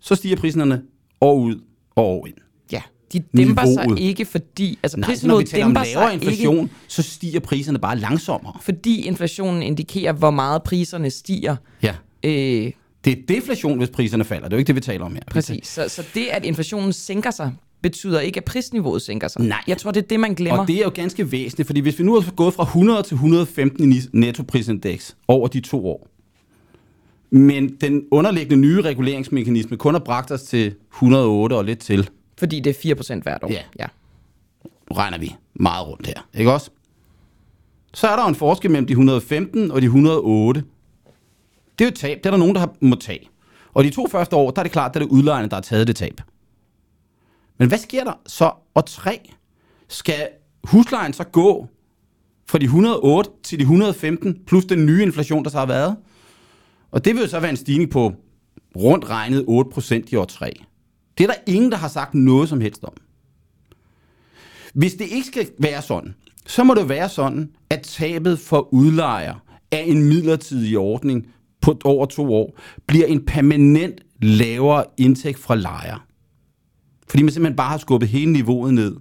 så 0.00 0.14
stiger 0.14 0.36
priserne 0.36 0.82
år 1.20 1.34
ud 1.34 1.54
og 1.96 2.04
år 2.04 2.26
ind. 2.26 2.34
Ja. 2.72 2.82
De 3.12 3.18
dæmper 3.18 3.62
Niveauet. 3.64 3.90
sig 3.90 4.00
ikke, 4.08 4.24
fordi... 4.24 4.78
Altså 4.82 4.98
Nej, 5.00 5.14
når 5.24 5.38
vi 5.38 5.44
taler 5.44 5.64
om 5.64 5.72
lavere 5.72 6.14
inflation, 6.14 6.62
ikke, 6.64 6.74
så 6.88 7.02
stiger 7.02 7.40
priserne 7.40 7.78
bare 7.78 7.96
langsommere. 7.98 8.56
fordi 8.62 9.02
inflationen 9.06 9.62
indikerer, 9.62 10.12
hvor 10.12 10.30
meget 10.30 10.62
priserne 10.62 11.10
stiger. 11.10 11.56
Ja. 11.82 11.94
Øh, 12.24 12.72
Det 13.04 13.12
er 13.12 13.22
deflation, 13.28 13.78
hvis 13.78 13.88
priserne 13.90 14.24
falder. 14.24 14.48
Det 14.48 14.52
er 14.52 14.56
jo 14.56 14.58
ikke 14.58 14.66
det, 14.66 14.74
vi 14.76 14.80
taler 14.80 15.04
om 15.04 15.14
her. 15.14 15.22
præcis. 15.30 15.66
Så, 15.68 15.88
så 15.88 16.04
det, 16.14 16.26
at 16.30 16.44
inflationen 16.44 16.92
sænker 16.92 17.30
sig, 17.30 17.52
betyder 17.82 18.20
ikke, 18.20 18.38
at 18.38 18.44
prisniveauet 18.44 19.02
sænker 19.02 19.28
sig. 19.28 19.42
Nej. 19.42 19.62
Jeg 19.66 19.78
tror, 19.78 19.90
det 19.90 20.02
er 20.02 20.06
det, 20.06 20.20
man 20.20 20.34
glemmer. 20.34 20.60
Og 20.60 20.68
det 20.68 20.76
er 20.76 20.82
jo 20.82 20.90
ganske 20.94 21.32
væsentligt, 21.32 21.66
fordi 21.66 21.80
hvis 21.80 21.98
vi 21.98 22.04
nu 22.04 22.20
har 22.20 22.30
gået 22.30 22.54
fra 22.54 22.62
100 22.62 23.02
til 23.02 23.14
115 23.14 23.92
i 23.92 24.00
nettoprisindeks 24.12 25.16
over 25.28 25.48
de 25.48 25.60
to 25.60 25.86
år, 25.86 26.08
men 27.30 27.76
den 27.80 28.04
underliggende 28.10 28.56
nye 28.56 28.80
reguleringsmekanisme 28.80 29.76
kun 29.76 29.94
har 29.94 29.98
bragt 29.98 30.30
os 30.30 30.42
til 30.42 30.74
108 30.92 31.54
og 31.54 31.64
lidt 31.64 31.78
til, 31.78 32.10
Fordi 32.38 32.60
det 32.60 32.84
er 32.84 32.94
4% 33.18 33.22
hvert 33.22 33.42
år. 33.42 33.50
Ja. 33.50 33.62
ja. 33.78 33.86
regner 34.96 35.18
vi 35.18 35.34
meget 35.54 35.86
rundt 35.86 36.06
her, 36.06 36.28
ikke 36.34 36.52
også? 36.52 36.70
Så 37.94 38.08
er 38.08 38.16
der 38.16 38.22
jo 38.22 38.28
en 38.28 38.34
forskel 38.34 38.70
mellem 38.70 38.86
de 38.86 38.92
115 38.92 39.70
og 39.70 39.80
de 39.80 39.86
108. 39.86 40.62
Det 41.78 41.84
er 41.84 41.88
jo 41.88 41.88
et 41.88 41.94
tab, 41.94 42.18
det 42.18 42.26
er 42.26 42.30
der 42.30 42.38
nogen, 42.38 42.54
der 42.54 42.60
har, 42.60 42.74
må 42.80 42.96
tage. 42.96 43.28
Og 43.74 43.84
de 43.84 43.90
to 43.90 44.06
første 44.06 44.36
år, 44.36 44.50
der 44.50 44.58
er 44.58 44.62
det 44.62 44.72
klart, 44.72 44.90
at 44.90 44.94
det 44.94 45.02
er 45.02 45.12
udlejerne, 45.12 45.48
der 45.48 45.56
har 45.56 45.60
taget 45.60 45.86
det 45.86 45.96
tab. 45.96 46.20
Men 47.58 47.68
hvad 47.68 47.78
sker 47.78 48.04
der 48.04 48.12
så 48.26 48.52
år 48.74 48.80
3? 48.80 49.30
Skal 49.88 50.28
huslejen 50.64 51.12
så 51.12 51.24
gå 51.24 51.68
fra 52.46 52.58
de 52.58 52.64
108 52.64 53.30
til 53.42 53.58
de 53.58 53.62
115, 53.62 54.38
plus 54.46 54.64
den 54.64 54.86
nye 54.86 55.02
inflation, 55.02 55.44
der 55.44 55.50
så 55.50 55.58
har 55.58 55.66
været? 55.66 55.96
Og 56.90 57.04
det 57.04 57.14
vil 57.14 57.22
jo 57.22 57.28
så 57.28 57.40
være 57.40 57.50
en 57.50 57.56
stigning 57.56 57.90
på 57.90 58.12
rundt 58.76 59.10
regnet 59.10 59.44
8% 59.48 59.94
i 60.12 60.16
år 60.16 60.24
3. 60.24 60.52
Det 61.18 61.24
er 61.24 61.28
der 61.28 61.52
ingen, 61.52 61.70
der 61.70 61.78
har 61.78 61.88
sagt 61.88 62.14
noget 62.14 62.48
som 62.48 62.60
helst 62.60 62.84
om. 62.84 62.92
Hvis 64.74 64.94
det 64.94 65.04
ikke 65.10 65.26
skal 65.26 65.48
være 65.58 65.82
sådan, 65.82 66.14
så 66.46 66.64
må 66.64 66.74
det 66.74 66.88
være 66.88 67.08
sådan, 67.08 67.50
at 67.70 67.82
tabet 67.82 68.38
for 68.38 68.74
udlejer 68.74 69.34
af 69.72 69.84
en 69.86 70.02
midlertidig 70.02 70.78
ordning 70.78 71.26
på 71.60 71.78
over 71.84 72.06
to 72.06 72.34
år 72.34 72.58
bliver 72.86 73.06
en 73.06 73.24
permanent 73.24 74.00
lavere 74.22 74.84
indtægt 74.96 75.38
fra 75.38 75.56
lejer. 75.56 76.07
Fordi 77.10 77.22
man 77.22 77.32
simpelthen 77.32 77.56
bare 77.56 77.70
har 77.70 77.78
skubbet 77.78 78.08
hele 78.08 78.32
niveauet 78.32 78.74
ned, 78.74 78.96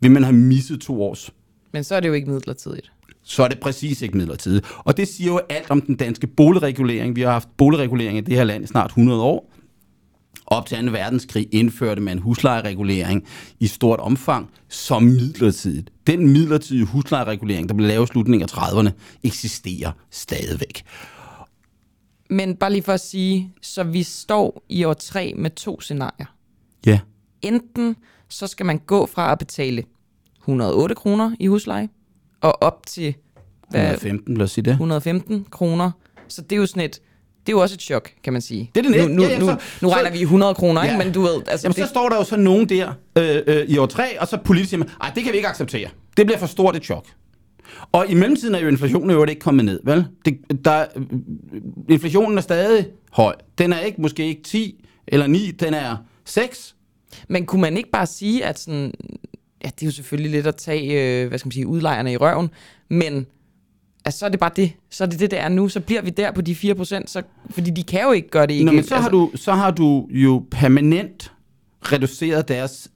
vil 0.00 0.10
man 0.10 0.22
have 0.22 0.36
misset 0.36 0.80
to 0.80 1.02
års 1.02 1.30
Men 1.72 1.84
så 1.84 1.94
er 1.94 2.00
det 2.00 2.08
jo 2.08 2.12
ikke 2.12 2.30
midlertidigt. 2.30 2.92
så 3.22 3.42
er 3.44 3.48
det 3.48 3.60
præcis 3.60 4.02
ikke 4.02 4.16
midlertidigt. 4.16 4.66
Og 4.78 4.96
det 4.96 5.08
siger 5.08 5.32
jo 5.32 5.40
alt 5.48 5.70
om 5.70 5.80
den 5.80 5.94
danske 5.94 6.26
boligregulering. 6.26 7.16
Vi 7.16 7.20
har 7.20 7.32
haft 7.32 7.48
boligregulering 7.56 8.18
i 8.18 8.20
det 8.20 8.34
her 8.36 8.44
land 8.44 8.64
i 8.64 8.66
snart 8.66 8.90
100 8.90 9.22
år. 9.22 9.52
Op 10.46 10.66
til 10.66 10.86
2. 10.86 10.92
verdenskrig 10.92 11.48
indførte 11.52 12.00
man 12.00 12.18
huslejeregulering 12.18 13.26
i 13.60 13.66
stort 13.66 14.00
omfang 14.00 14.50
som 14.68 15.02
midlertidigt. 15.02 15.90
Den 16.06 16.30
midlertidige 16.32 16.84
huslejeregulering, 16.84 17.68
der 17.68 17.74
blev 17.74 17.88
lavet 17.88 18.08
i 18.08 18.12
slutningen 18.12 18.42
af 18.42 18.58
30'erne, 18.58 18.90
eksisterer 19.22 19.92
stadigvæk. 20.10 20.82
Men 22.30 22.56
bare 22.56 22.72
lige 22.72 22.82
for 22.82 22.92
at 22.92 23.00
sige, 23.00 23.52
så 23.62 23.84
vi 23.84 24.02
står 24.02 24.64
i 24.68 24.84
år 24.84 24.94
3 24.94 25.34
med 25.36 25.50
to 25.50 25.80
scenarier. 25.80 26.26
Ja. 26.86 27.00
Enten 27.42 27.96
så 28.28 28.46
skal 28.46 28.66
man 28.66 28.78
gå 28.78 29.06
fra 29.06 29.32
at 29.32 29.38
betale 29.38 29.84
108 30.40 30.94
kroner 30.94 31.30
i 31.40 31.46
husleje, 31.46 31.88
og 32.40 32.62
op 32.62 32.86
til 32.86 33.14
hvad, 33.70 33.82
115, 33.82 34.36
lad 34.36 34.44
os 34.44 34.50
sige 34.52 34.64
det. 34.64 34.70
115 34.70 35.46
kroner. 35.50 35.90
Så 36.28 36.42
det 36.42 36.52
er 36.52 36.60
jo 36.60 36.66
sådan 36.66 36.82
et, 36.82 36.94
det 37.46 37.52
er 37.52 37.56
jo 37.56 37.60
også 37.60 37.74
et 37.74 37.82
chok, 37.82 38.10
kan 38.24 38.32
man 38.32 38.42
sige. 38.42 38.70
Det 38.74 38.78
er 38.80 38.82
det 38.82 38.90
næste. 38.90 39.08
Nu, 39.08 39.14
nu, 39.14 39.22
Ja, 39.22 39.28
ja, 39.28 39.38
nu, 39.38 39.46
så- 39.46 39.52
nu 39.82 39.88
så- 39.88 39.94
regner 39.94 40.10
vi 40.10 40.18
i 40.18 40.22
100 40.22 40.54
kroner, 40.54 40.84
Ja. 40.84 40.92
ikke? 40.92 41.04
men 41.04 41.14
du 41.14 41.20
ved... 41.20 41.42
Altså, 41.48 41.66
Jamen, 41.66 41.74
det, 41.76 41.84
så 41.84 41.88
står 41.90 42.08
der 42.08 42.16
jo 42.16 42.24
så 42.24 42.36
nogen 42.36 42.68
der 42.68 42.92
øh, 43.18 43.42
øh, 43.46 43.66
i 43.68 43.78
år 43.78 43.86
3, 43.86 44.20
og 44.20 44.28
så 44.28 44.38
politisk 44.44 44.70
siger 44.70 44.78
man, 44.78 44.88
ej, 45.00 45.12
det 45.14 45.22
kan 45.24 45.32
vi 45.32 45.36
ikke 45.36 45.48
acceptere. 45.48 45.88
Det 46.16 46.26
bliver 46.26 46.38
for 46.38 46.46
stort 46.46 46.76
et 46.76 46.84
chok. 46.84 47.06
Og 47.92 48.06
i 48.08 48.14
mellemtiden 48.14 48.54
er 48.54 48.58
jo 48.58 48.68
inflationen 48.68 49.10
jo 49.10 49.24
ikke 49.24 49.40
kommet 49.40 49.64
ned, 49.64 49.80
vel? 49.84 50.04
Det, 50.24 50.38
der, 50.64 50.84
øh, 50.96 51.02
inflationen 51.88 52.38
er 52.38 52.42
stadig 52.42 52.86
høj. 53.12 53.34
Den 53.58 53.72
er 53.72 53.78
ikke 53.80 54.00
måske 54.02 54.26
ikke 54.26 54.42
10 54.42 54.84
eller 55.06 55.26
9, 55.26 55.50
den 55.50 55.74
er 55.74 55.96
6. 56.24 56.74
Men 57.28 57.46
kunne 57.46 57.60
man 57.60 57.76
ikke 57.76 57.90
bare 57.90 58.06
sige, 58.06 58.44
at 58.44 58.58
sådan... 58.58 58.92
Ja, 59.64 59.70
det 59.74 59.82
er 59.82 59.86
jo 59.86 59.92
selvfølgelig 59.92 60.30
lidt 60.30 60.46
at 60.46 60.56
tage, 60.56 61.22
øh, 61.22 61.28
hvad 61.28 61.38
skal 61.38 61.46
man 61.46 61.52
sige, 61.52 61.66
udlejerne 61.66 62.12
i 62.12 62.16
røven, 62.16 62.50
men 62.88 63.26
altså, 64.04 64.18
så 64.18 64.26
er 64.26 64.30
det 64.30 64.40
bare 64.40 64.50
det. 64.56 64.72
Så 64.90 65.04
er 65.04 65.08
det 65.08 65.20
det, 65.20 65.30
det 65.30 65.38
er 65.38 65.48
nu. 65.48 65.68
Så 65.68 65.80
bliver 65.80 66.02
vi 66.02 66.10
der 66.10 66.32
på 66.32 66.40
de 66.40 66.54
4 66.54 66.74
procent, 66.74 67.10
så, 67.10 67.22
fordi 67.50 67.70
de 67.70 67.82
kan 67.82 68.02
jo 68.02 68.12
ikke 68.12 68.28
gøre 68.28 68.46
det 68.46 68.54
ikke. 68.54 68.64
Nå, 68.64 68.72
men 68.72 68.84
så 68.84 68.96
har, 68.96 69.08
du, 69.08 69.30
så 69.34 69.52
har 69.52 69.70
du 69.70 70.08
jo 70.10 70.44
permanent 70.50 71.32
reduceret 71.82 72.48
deres... 72.48 72.90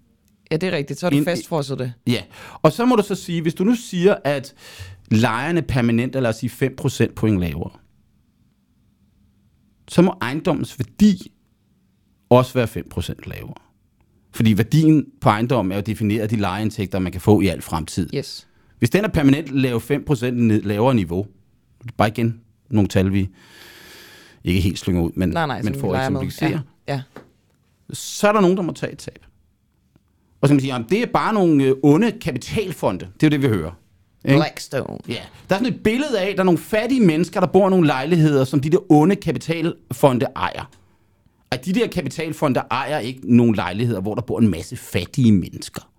Ja, 0.51 0.57
det 0.57 0.67
er 0.67 0.77
rigtigt. 0.77 1.01
Så 1.01 1.07
har 1.07 1.11
du 1.11 1.25
fastfrosset 1.25 1.79
det. 1.79 1.93
Ja, 2.07 2.23
og 2.63 2.73
så 2.73 2.85
må 2.85 2.97
du 2.97 3.03
så 3.03 3.15
sige, 3.15 3.43
hvis 3.43 3.55
du 3.55 3.65
nu 3.65 3.75
siger, 3.75 4.17
at 4.25 4.55
lejerne 5.11 5.63
permanent 5.63 6.17
er, 6.17 6.21
lad 6.21 6.31
os 6.31 6.37
sige, 6.37 6.71
5% 6.81 7.13
point 7.15 7.41
lavere, 7.41 7.71
så 9.89 10.03
må 10.03 10.15
ejendommens 10.21 10.79
værdi 10.79 11.33
også 12.31 12.55
være 12.55 12.69
5% 12.97 13.15
lavere. 13.27 13.55
Fordi 14.37 14.57
værdien 14.57 15.07
på 15.21 15.29
ejendommen 15.29 15.73
er 15.73 15.77
jo 15.77 15.83
defineret 15.87 16.21
af 16.21 16.29
de 16.29 16.37
lejeindtægter, 16.37 16.99
man 16.99 17.13
kan 17.13 17.21
få 17.21 17.41
i 17.41 17.47
al 17.47 17.63
fremtid. 17.63 18.09
Yes. 18.15 18.47
Hvis 18.79 18.91
den 18.91 19.05
er 19.05 19.09
permanent 19.09 19.49
lavet 19.49 19.91
5% 19.91 20.31
ned, 20.31 20.63
lavere 20.63 20.95
niveau, 20.95 21.27
det 21.83 21.89
er 21.89 21.95
bare 21.97 22.09
igen 22.09 22.41
nogle 22.71 22.89
tal, 22.89 23.13
vi 23.13 23.29
ikke 24.45 24.61
helt 24.61 24.79
slynger 24.79 25.03
ud, 25.03 25.11
men, 25.15 25.29
Nej, 25.29 25.47
nej, 25.47 25.63
men 25.63 25.75
at 25.75 25.83
med. 25.83 25.95
eksemplificere, 25.99 26.61
Ja. 26.89 26.95
ja. 26.95 27.03
så 27.93 28.29
er 28.29 28.33
der 28.33 28.41
nogen, 28.41 28.57
der 28.57 28.63
må 28.63 28.73
tage 28.73 28.93
et 28.93 28.99
tab. 28.99 29.19
Og 30.41 30.49
så 30.49 30.51
kan 30.51 30.55
man 30.57 30.61
sige, 30.61 30.73
jamen, 30.73 30.89
det 30.91 31.03
er 31.03 31.07
bare 31.07 31.35
nogle 31.35 31.65
øh, 31.65 31.75
onde 31.83 32.13
kapitalfonde. 32.21 33.07
Det 33.21 33.23
er 33.23 33.27
jo 33.27 33.31
det, 33.31 33.43
vi 33.43 33.57
hører. 33.57 33.71
Ikke? 34.25 34.37
Blackstone. 34.39 34.99
Ja. 35.09 35.15
Der 35.49 35.55
er 35.55 35.59
sådan 35.59 35.73
et 35.75 35.83
billede 35.83 36.21
af, 36.21 36.31
at 36.31 36.37
der 36.37 36.41
er 36.43 36.45
nogle 36.45 36.59
fattige 36.59 37.01
mennesker, 37.01 37.41
der 37.41 37.47
bor 37.47 37.67
i 37.67 37.71
nogle 37.71 37.87
lejligheder, 37.87 38.45
som 38.45 38.61
de 38.61 38.71
der 38.71 38.93
onde 38.93 39.17
kapitalfonde 39.17 40.27
ejer. 40.37 40.71
At 41.51 41.65
de 41.65 41.73
der 41.73 41.87
kapitalfonde 41.87 42.61
ejer 42.71 42.99
ikke 42.99 43.37
nogle 43.37 43.57
lejligheder, 43.57 44.01
hvor 44.01 44.15
der 44.15 44.23
bor 44.23 44.39
en 44.39 44.49
masse 44.49 44.77
fattige 44.77 45.33
mennesker. 45.33 45.91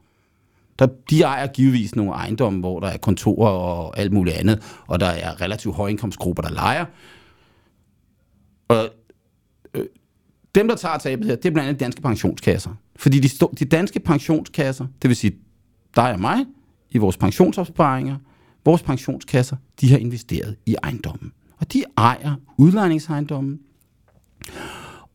Der, 0.79 0.88
de 1.10 1.21
ejer 1.21 1.47
givetvis 1.47 1.95
nogle 1.95 2.12
ejendomme, 2.12 2.60
hvor 2.60 2.79
der 2.79 2.88
er 2.88 2.97
kontorer 2.97 3.49
og 3.49 3.99
alt 3.99 4.13
muligt 4.13 4.36
andet, 4.36 4.63
og 4.88 4.99
der 4.99 5.07
er 5.07 5.41
relativt 5.41 5.75
høje 5.75 5.91
indkomstgrupper, 5.91 6.43
der 6.43 6.51
lejer. 6.51 6.86
Og 8.67 8.89
øh, 9.73 9.86
dem, 10.55 10.67
der 10.67 10.75
tager 10.75 10.97
tabet 10.97 11.25
her, 11.25 11.36
det 11.36 11.45
er 11.45 11.51
blandt 11.51 11.69
andet 11.69 11.79
danske 11.79 12.01
pensionskasser. 12.01 12.71
Fordi 12.95 13.19
de, 13.19 13.29
de 13.60 13.65
danske 13.65 13.99
pensionskasser, 13.99 14.88
det 15.01 15.07
vil 15.07 15.15
sige 15.15 15.36
dig 15.95 16.13
og 16.13 16.19
mig, 16.19 16.45
i 16.89 16.97
vores 16.97 17.17
pensionsopsparinger, 17.17 18.17
vores 18.65 18.81
pensionskasser, 18.81 19.55
de 19.81 19.91
har 19.91 19.97
investeret 19.97 20.55
i 20.65 20.75
ejendommen. 20.83 21.31
Og 21.57 21.73
de 21.73 21.83
ejer 21.97 22.36
udlejningsejendommen. 22.57 23.60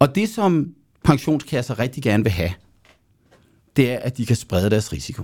Og 0.02 0.14
det, 0.14 0.28
som 0.28 0.74
pensionskasser 1.04 1.78
rigtig 1.78 2.02
gerne 2.02 2.22
vil 2.22 2.32
have, 2.32 2.50
det 3.76 3.90
er, 3.92 3.98
at 3.98 4.16
de 4.16 4.26
kan 4.26 4.36
sprede 4.36 4.70
deres 4.70 4.92
risiko. 4.92 5.22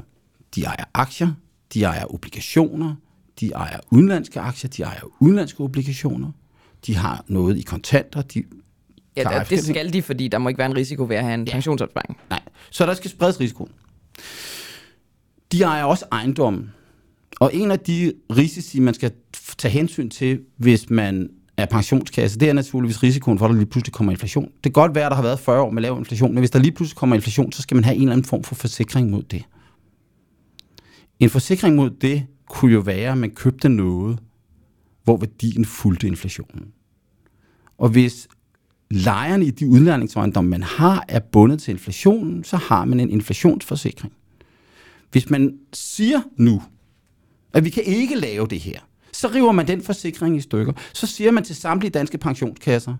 De 0.55 0.65
ejer 0.65 0.85
aktier, 0.95 1.33
de 1.75 1.83
ejer 1.83 2.15
obligationer, 2.15 2.95
de 3.41 3.51
ejer 3.51 3.81
udenlandske 3.91 4.41
aktier, 4.41 4.71
de 4.71 4.83
ejer 4.83 5.01
udenlandske 5.21 5.61
obligationer, 5.61 6.33
de 6.87 6.97
har 6.97 7.25
noget 7.29 7.59
i 7.59 7.63
kontanter, 7.63 8.23
de 8.23 8.45
Ja, 9.17 9.25
det, 9.25 9.51
det 9.51 9.65
skal 9.65 9.93
de, 9.93 10.03
fordi 10.03 10.29
der 10.29 10.39
må 10.39 10.49
ikke 10.49 10.59
være 10.59 10.71
en 10.71 10.77
risiko 10.77 11.05
ved 11.09 11.17
at 11.17 11.25
have 11.25 11.35
en 11.35 11.45
Ja. 11.45 11.53
pensionsopsparing. 11.53 12.19
Nej, 12.31 12.41
så 12.71 12.87
der 12.87 12.95
skal 12.95 13.11
spredes 13.11 13.41
risikoen. 13.41 13.71
De 15.53 15.63
ejer 15.63 15.85
også 15.85 16.05
ejendommen. 16.13 16.71
Og 17.41 17.55
en 17.55 17.71
af 17.71 17.81
de 17.81 18.13
risici, 18.37 18.81
man 18.81 18.95
skal 18.95 19.13
tage 19.59 19.73
hensyn 19.73 20.11
til, 20.11 20.41
hvis 20.57 20.91
man 20.91 21.31
er 21.59 21.67
pensionskasse, 21.67 22.39
det 22.39 22.49
er 22.49 22.53
naturligvis 22.53 23.03
risikoen 23.03 23.39
for, 23.39 23.47
at 23.47 23.51
der 23.51 23.57
lige 23.57 23.67
pludselig 23.67 23.93
kommer 23.93 24.13
inflation. 24.13 24.45
Det 24.45 24.63
kan 24.63 24.73
godt 24.73 24.95
være, 24.95 25.05
at 25.05 25.11
der 25.11 25.17
har 25.17 25.23
været 25.23 25.41
40 25.41 25.61
år 25.61 25.71
med 25.71 25.83
lav 25.83 25.99
inflation, 25.99 26.35
men 26.35 26.39
hvis 26.39 26.51
der 26.51 26.59
lige 26.59 26.73
pludselig 26.73 26.97
kommer 26.97 27.17
inflation, 27.17 27.53
så 27.53 27.63
skal 27.63 27.75
man 27.75 27.85
have 27.85 27.97
en 27.97 28.03
eller 28.03 28.13
anden 28.13 28.25
form 28.25 28.45
for 28.45 28.55
forsikring 28.55 29.11
mod 29.11 29.23
det. 29.23 29.45
En 31.21 31.31
forsikring 31.31 31.77
mod 31.77 31.91
det 31.91 32.27
kunne 32.49 32.73
jo 32.73 32.81
være, 32.81 33.13
at 33.13 33.19
man 33.19 33.31
købte 33.31 33.69
noget, 33.69 34.19
hvor 35.05 35.17
værdien 35.17 35.65
fulgte 35.65 36.07
inflationen. 36.07 36.69
Og 37.79 37.89
hvis 37.89 38.29
lejerne 38.91 39.45
i 39.45 39.51
de 39.51 39.67
udlejningsejendomme, 39.69 40.51
man 40.51 40.63
har, 40.63 41.05
er 41.09 41.21
bundet 41.21 41.63
til 41.63 41.73
inflationen, 41.73 42.45
så 42.45 42.57
har 42.57 42.85
man 42.85 43.01
en 43.01 43.11
inflationsforsikring. 43.11 44.13
Hvis 45.11 45.31
man 45.31 45.59
siger 45.73 46.21
nu, 46.37 46.63
at 47.53 47.65
vi 47.65 47.71
kan 47.71 47.83
ikke 47.83 48.15
lave 48.15 48.47
det 48.47 48.61
her, 48.61 48.81
så 49.19 49.29
river 49.29 49.53
man 49.53 49.67
den 49.67 49.83
forsikring 49.83 50.37
i 50.37 50.41
stykker. 50.41 50.73
Så 50.95 51.07
siger 51.07 51.31
man 51.31 51.45
til 51.45 51.57
samtlige 51.57 51.91
danske 51.91 52.19
pensionskasser, 52.19 52.95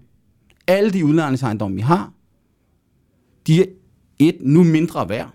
alle 0.67 0.91
de 0.91 1.05
udlejningsejendomme, 1.05 1.77
vi 1.77 1.83
har, 1.83 2.13
de 3.47 3.61
er 3.61 3.65
et, 4.19 4.37
nu 4.41 4.65
mindre 4.65 5.09
værd. 5.09 5.31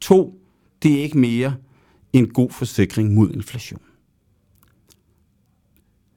To, 0.00 0.40
det 0.82 0.98
er 0.98 1.02
ikke 1.02 1.18
mere 1.18 1.56
en 2.12 2.28
god 2.28 2.50
forsikring 2.50 3.14
mod 3.14 3.30
inflation. 3.30 3.80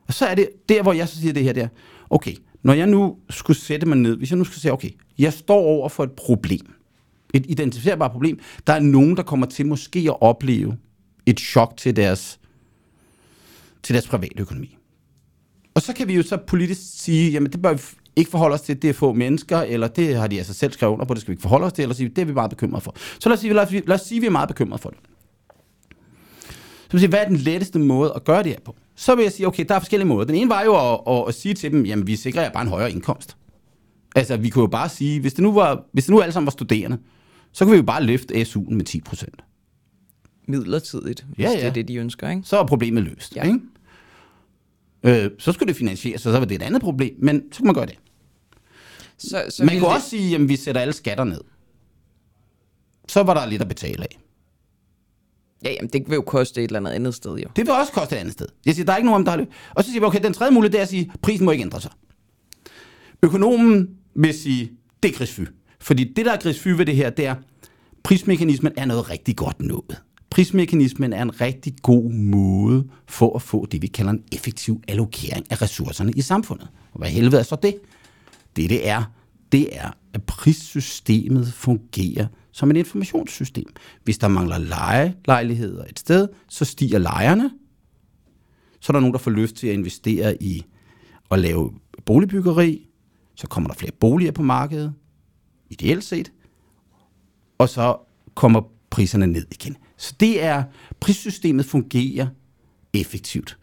Og 0.07 0.13
så 0.13 0.25
er 0.25 0.35
det 0.35 0.49
der, 0.69 0.83
hvor 0.83 0.93
jeg 0.93 1.09
så 1.09 1.21
siger 1.21 1.33
det 1.33 1.43
her 1.43 1.53
der. 1.53 1.67
Okay, 2.09 2.35
når 2.63 2.73
jeg 2.73 2.87
nu 2.87 3.17
skulle 3.29 3.59
sætte 3.59 3.87
mig 3.87 3.97
ned, 3.97 4.17
hvis 4.17 4.29
jeg 4.29 4.37
nu 4.37 4.43
skulle 4.43 4.59
sige, 4.59 4.71
okay, 4.71 4.89
jeg 5.17 5.33
står 5.33 5.61
over 5.61 5.89
for 5.89 6.03
et 6.03 6.11
problem. 6.11 6.73
Et 7.33 7.45
identificerbart 7.49 8.11
problem. 8.11 8.39
Der 8.67 8.73
er 8.73 8.79
nogen, 8.79 9.17
der 9.17 9.23
kommer 9.23 9.45
til 9.45 9.65
måske 9.65 9.99
at 9.99 10.21
opleve 10.21 10.77
et 11.25 11.39
chok 11.39 11.77
til 11.77 11.95
deres, 11.95 12.39
til 13.83 13.93
deres 13.93 14.07
private 14.07 14.41
økonomi. 14.41 14.77
Og 15.73 15.81
så 15.81 15.93
kan 15.93 16.07
vi 16.07 16.15
jo 16.15 16.23
så 16.23 16.37
politisk 16.37 16.81
sige, 16.83 17.31
jamen 17.31 17.51
det 17.51 17.61
bør 17.61 17.73
vi 17.73 17.81
ikke 18.15 18.31
forholde 18.31 18.53
os 18.53 18.61
til, 18.61 18.81
det 18.81 18.89
er 18.89 18.93
få 18.93 19.13
mennesker, 19.13 19.57
eller 19.57 19.87
det 19.87 20.15
har 20.15 20.27
de 20.27 20.37
altså 20.37 20.53
selv 20.53 20.71
skrevet 20.71 20.93
under 20.93 21.05
på, 21.05 21.13
det 21.13 21.21
skal 21.21 21.31
vi 21.31 21.33
ikke 21.33 21.41
forholde 21.41 21.65
os 21.65 21.73
til, 21.73 21.81
eller 21.81 21.95
sige, 21.95 22.09
det 22.09 22.17
er 22.17 22.25
vi 22.25 22.33
meget 22.33 22.49
bekymret 22.49 22.83
for. 22.83 22.95
Så 23.19 23.29
lad 23.29 23.33
os 23.33 23.39
sige, 23.39 23.53
lad 23.53 23.63
os, 23.63 23.71
lad 23.71 23.91
os 23.95 24.01
sige 24.01 24.21
vi 24.21 24.25
er 24.25 24.31
meget 24.31 24.47
bekymret 24.47 24.79
for 24.79 24.89
det. 24.89 24.99
Så 26.91 26.99
sige, 26.99 27.09
hvad 27.09 27.19
er 27.19 27.27
den 27.27 27.37
letteste 27.37 27.79
måde 27.79 28.13
at 28.15 28.23
gøre 28.23 28.43
det 28.43 28.51
her 28.51 28.59
på? 28.65 28.75
Så 28.95 29.15
vil 29.15 29.23
jeg 29.23 29.31
sige, 29.31 29.47
okay, 29.47 29.65
der 29.69 29.75
er 29.75 29.79
forskellige 29.79 30.07
måder. 30.07 30.25
Den 30.25 30.35
ene 30.35 30.49
var 30.49 30.63
jo 30.63 30.93
at, 30.93 30.99
at, 31.07 31.27
at 31.27 31.33
sige 31.33 31.53
til 31.53 31.71
dem, 31.71 31.85
jamen 31.85 32.07
vi 32.07 32.15
sikrer 32.15 32.41
jer 32.41 32.51
bare 32.51 32.63
en 32.63 32.69
højere 32.69 32.91
indkomst. 32.91 33.37
Altså, 34.15 34.37
vi 34.37 34.49
kunne 34.49 34.61
jo 34.61 34.67
bare 34.67 34.89
sige, 34.89 35.19
hvis 35.21 35.33
det 35.33 35.43
nu, 35.43 35.51
var, 35.51 35.83
hvis 35.91 36.05
det 36.05 36.11
nu 36.11 36.21
alle 36.21 36.33
sammen 36.33 36.45
var 36.45 36.51
studerende, 36.51 36.97
så 37.51 37.65
kunne 37.65 37.71
vi 37.71 37.77
jo 37.77 37.83
bare 37.83 38.03
løfte 38.03 38.41
SU'en 38.41 38.73
med 38.73 38.85
10 38.85 39.01
procent. 39.01 39.41
Midlertidigt, 40.47 41.25
hvis 41.35 41.43
ja, 41.43 41.51
ja. 41.51 41.57
det 41.57 41.65
er 41.65 41.71
det, 41.73 41.87
de 41.87 41.95
ønsker, 41.95 42.29
ikke? 42.29 42.41
Så 42.45 42.57
er 42.59 42.65
problemet 42.65 43.03
løst. 43.03 43.35
Ja. 43.35 43.43
Ikke? 43.43 43.59
Øh, 45.03 45.29
så 45.39 45.51
skulle 45.51 45.67
det 45.67 45.75
finansieres, 45.75 46.25
og 46.25 46.31
så 46.33 46.39
var 46.39 46.45
det 46.45 46.55
et 46.55 46.61
andet 46.61 46.81
problem, 46.81 47.15
men 47.19 47.43
så 47.51 47.57
kan 47.57 47.65
man 47.65 47.75
gøre 47.75 47.85
det. 47.85 47.99
Så, 49.17 49.43
så 49.49 49.63
Man 49.65 49.69
kunne 49.79 49.87
det- 49.87 49.95
også 49.95 50.09
sige, 50.09 50.35
at 50.35 50.49
vi 50.49 50.55
sætter 50.55 50.81
alle 50.81 50.93
skatter 50.93 51.23
ned. 51.23 51.41
Så 53.09 53.23
var 53.23 53.33
der 53.33 53.45
lidt 53.45 53.61
at 53.61 53.67
betale 53.67 54.03
af. 54.03 54.19
Ja, 55.63 55.71
jamen, 55.71 55.89
det 55.93 56.03
vil 56.07 56.15
jo 56.15 56.21
koste 56.21 56.61
et 56.63 56.67
eller 56.67 56.79
andet 56.79 56.91
andet 56.91 57.15
sted, 57.15 57.31
jo. 57.35 57.47
Det 57.55 57.65
vil 57.65 57.69
også 57.71 57.91
koste 57.91 58.15
et 58.15 58.19
andet 58.19 58.33
sted. 58.33 58.47
Jeg 58.65 58.75
siger, 58.75 58.85
der 58.85 58.93
er 58.93 58.97
ikke 58.97 59.09
nogen, 59.09 59.23
der 59.25 59.29
har 59.31 59.37
det. 59.37 59.47
Og 59.75 59.83
så 59.83 59.89
siger 59.89 60.01
vi, 60.01 60.05
okay, 60.05 60.23
den 60.23 60.33
tredje 60.33 60.53
mulighed, 60.53 60.71
det 60.71 60.77
er 60.77 60.81
at 60.83 60.89
sige, 60.89 61.11
prisen 61.21 61.45
må 61.45 61.51
ikke 61.51 61.61
ændre 61.61 61.81
sig. 61.81 61.91
Økonomen 63.23 63.89
vil 64.15 64.33
sige, 64.33 64.71
det 65.03 65.11
er 65.13 65.17
grisfy. 65.17 65.41
Fordi 65.79 66.13
det, 66.13 66.25
der 66.25 66.31
er 66.33 66.37
grisfy 66.39 66.67
ved 66.67 66.85
det 66.85 66.95
her, 66.95 67.09
det 67.09 67.25
er, 67.25 67.35
prismekanismen 68.03 68.71
er 68.77 68.85
noget 68.85 69.09
rigtig 69.09 69.35
godt 69.35 69.61
noget. 69.61 70.01
Prismekanismen 70.33 71.13
er 71.13 71.21
en 71.21 71.41
rigtig 71.41 71.73
god 71.81 72.11
måde 72.11 72.87
for 73.07 73.35
at 73.35 73.41
få 73.41 73.65
det, 73.65 73.81
vi 73.81 73.87
kalder 73.87 74.11
en 74.11 74.23
effektiv 74.31 74.81
allokering 74.87 75.45
af 75.51 75.61
ressourcerne 75.61 76.11
i 76.11 76.21
samfundet. 76.21 76.67
Og 76.93 76.99
hvad 76.99 77.09
helvede 77.09 77.39
er 77.39 77.43
så 77.43 77.55
det? 77.55 77.75
Det, 78.55 78.69
det 78.69 78.89
er, 78.89 79.03
det 79.51 79.77
er, 79.77 79.91
at 80.13 80.23
prissystemet 80.23 81.53
fungerer 81.53 82.27
som 82.51 82.71
et 82.71 82.77
informationssystem. 82.77 83.65
Hvis 84.03 84.17
der 84.17 84.27
mangler 84.27 84.57
lejelejligheder 84.57 85.85
et 85.85 85.99
sted, 85.99 86.27
så 86.49 86.65
stiger 86.65 86.99
lejerne. 86.99 87.51
Så 88.79 88.91
er 88.91 88.93
der 88.93 88.99
nogen, 88.99 89.13
der 89.13 89.19
får 89.19 89.31
lyst 89.31 89.55
til 89.55 89.67
at 89.67 89.73
investere 89.73 90.43
i 90.43 90.65
at 91.31 91.39
lave 91.39 91.73
boligbyggeri. 92.05 92.87
Så 93.35 93.47
kommer 93.47 93.69
der 93.69 93.75
flere 93.75 93.93
boliger 93.99 94.31
på 94.31 94.43
markedet, 94.43 94.93
ideelt 95.69 96.03
set. 96.03 96.31
Og 97.57 97.69
så 97.69 97.97
kommer 98.35 98.61
priserne 98.89 99.27
ned 99.27 99.45
igen. 99.51 99.77
Så 99.97 100.15
det 100.19 100.43
er, 100.43 100.63
prissystemet 100.99 101.65
fungerer 101.65 102.27
effektivt. 102.93 103.57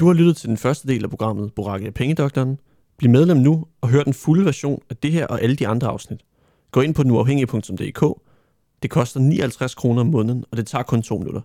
Du 0.00 0.06
har 0.06 0.12
lyttet 0.12 0.36
til 0.36 0.48
den 0.48 0.56
første 0.56 0.88
del 0.88 1.04
af 1.04 1.10
programmet 1.10 1.54
Borakke 1.54 1.86
af 1.86 1.94
Pengedoktoren. 1.94 2.58
Bliv 2.98 3.10
medlem 3.10 3.36
nu 3.36 3.66
og 3.80 3.88
hør 3.88 4.02
den 4.02 4.14
fulde 4.14 4.44
version 4.44 4.82
af 4.90 4.96
det 4.96 5.12
her 5.12 5.26
og 5.26 5.42
alle 5.42 5.56
de 5.56 5.68
andre 5.68 5.88
afsnit. 5.88 6.20
Gå 6.70 6.80
ind 6.80 6.94
på 6.94 7.02
denuafhængige.dk. 7.02 8.22
Det 8.82 8.90
koster 8.90 9.20
59 9.20 9.74
kroner 9.74 10.00
om 10.00 10.06
måneden, 10.06 10.44
og 10.50 10.56
det 10.56 10.66
tager 10.66 10.82
kun 10.82 11.02
to 11.02 11.18
minutter. 11.18 11.40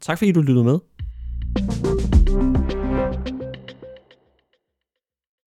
Tak 0.00 0.18
fordi 0.18 0.32
du 0.32 0.40
lyttede 0.40 0.64
med. 0.64 0.78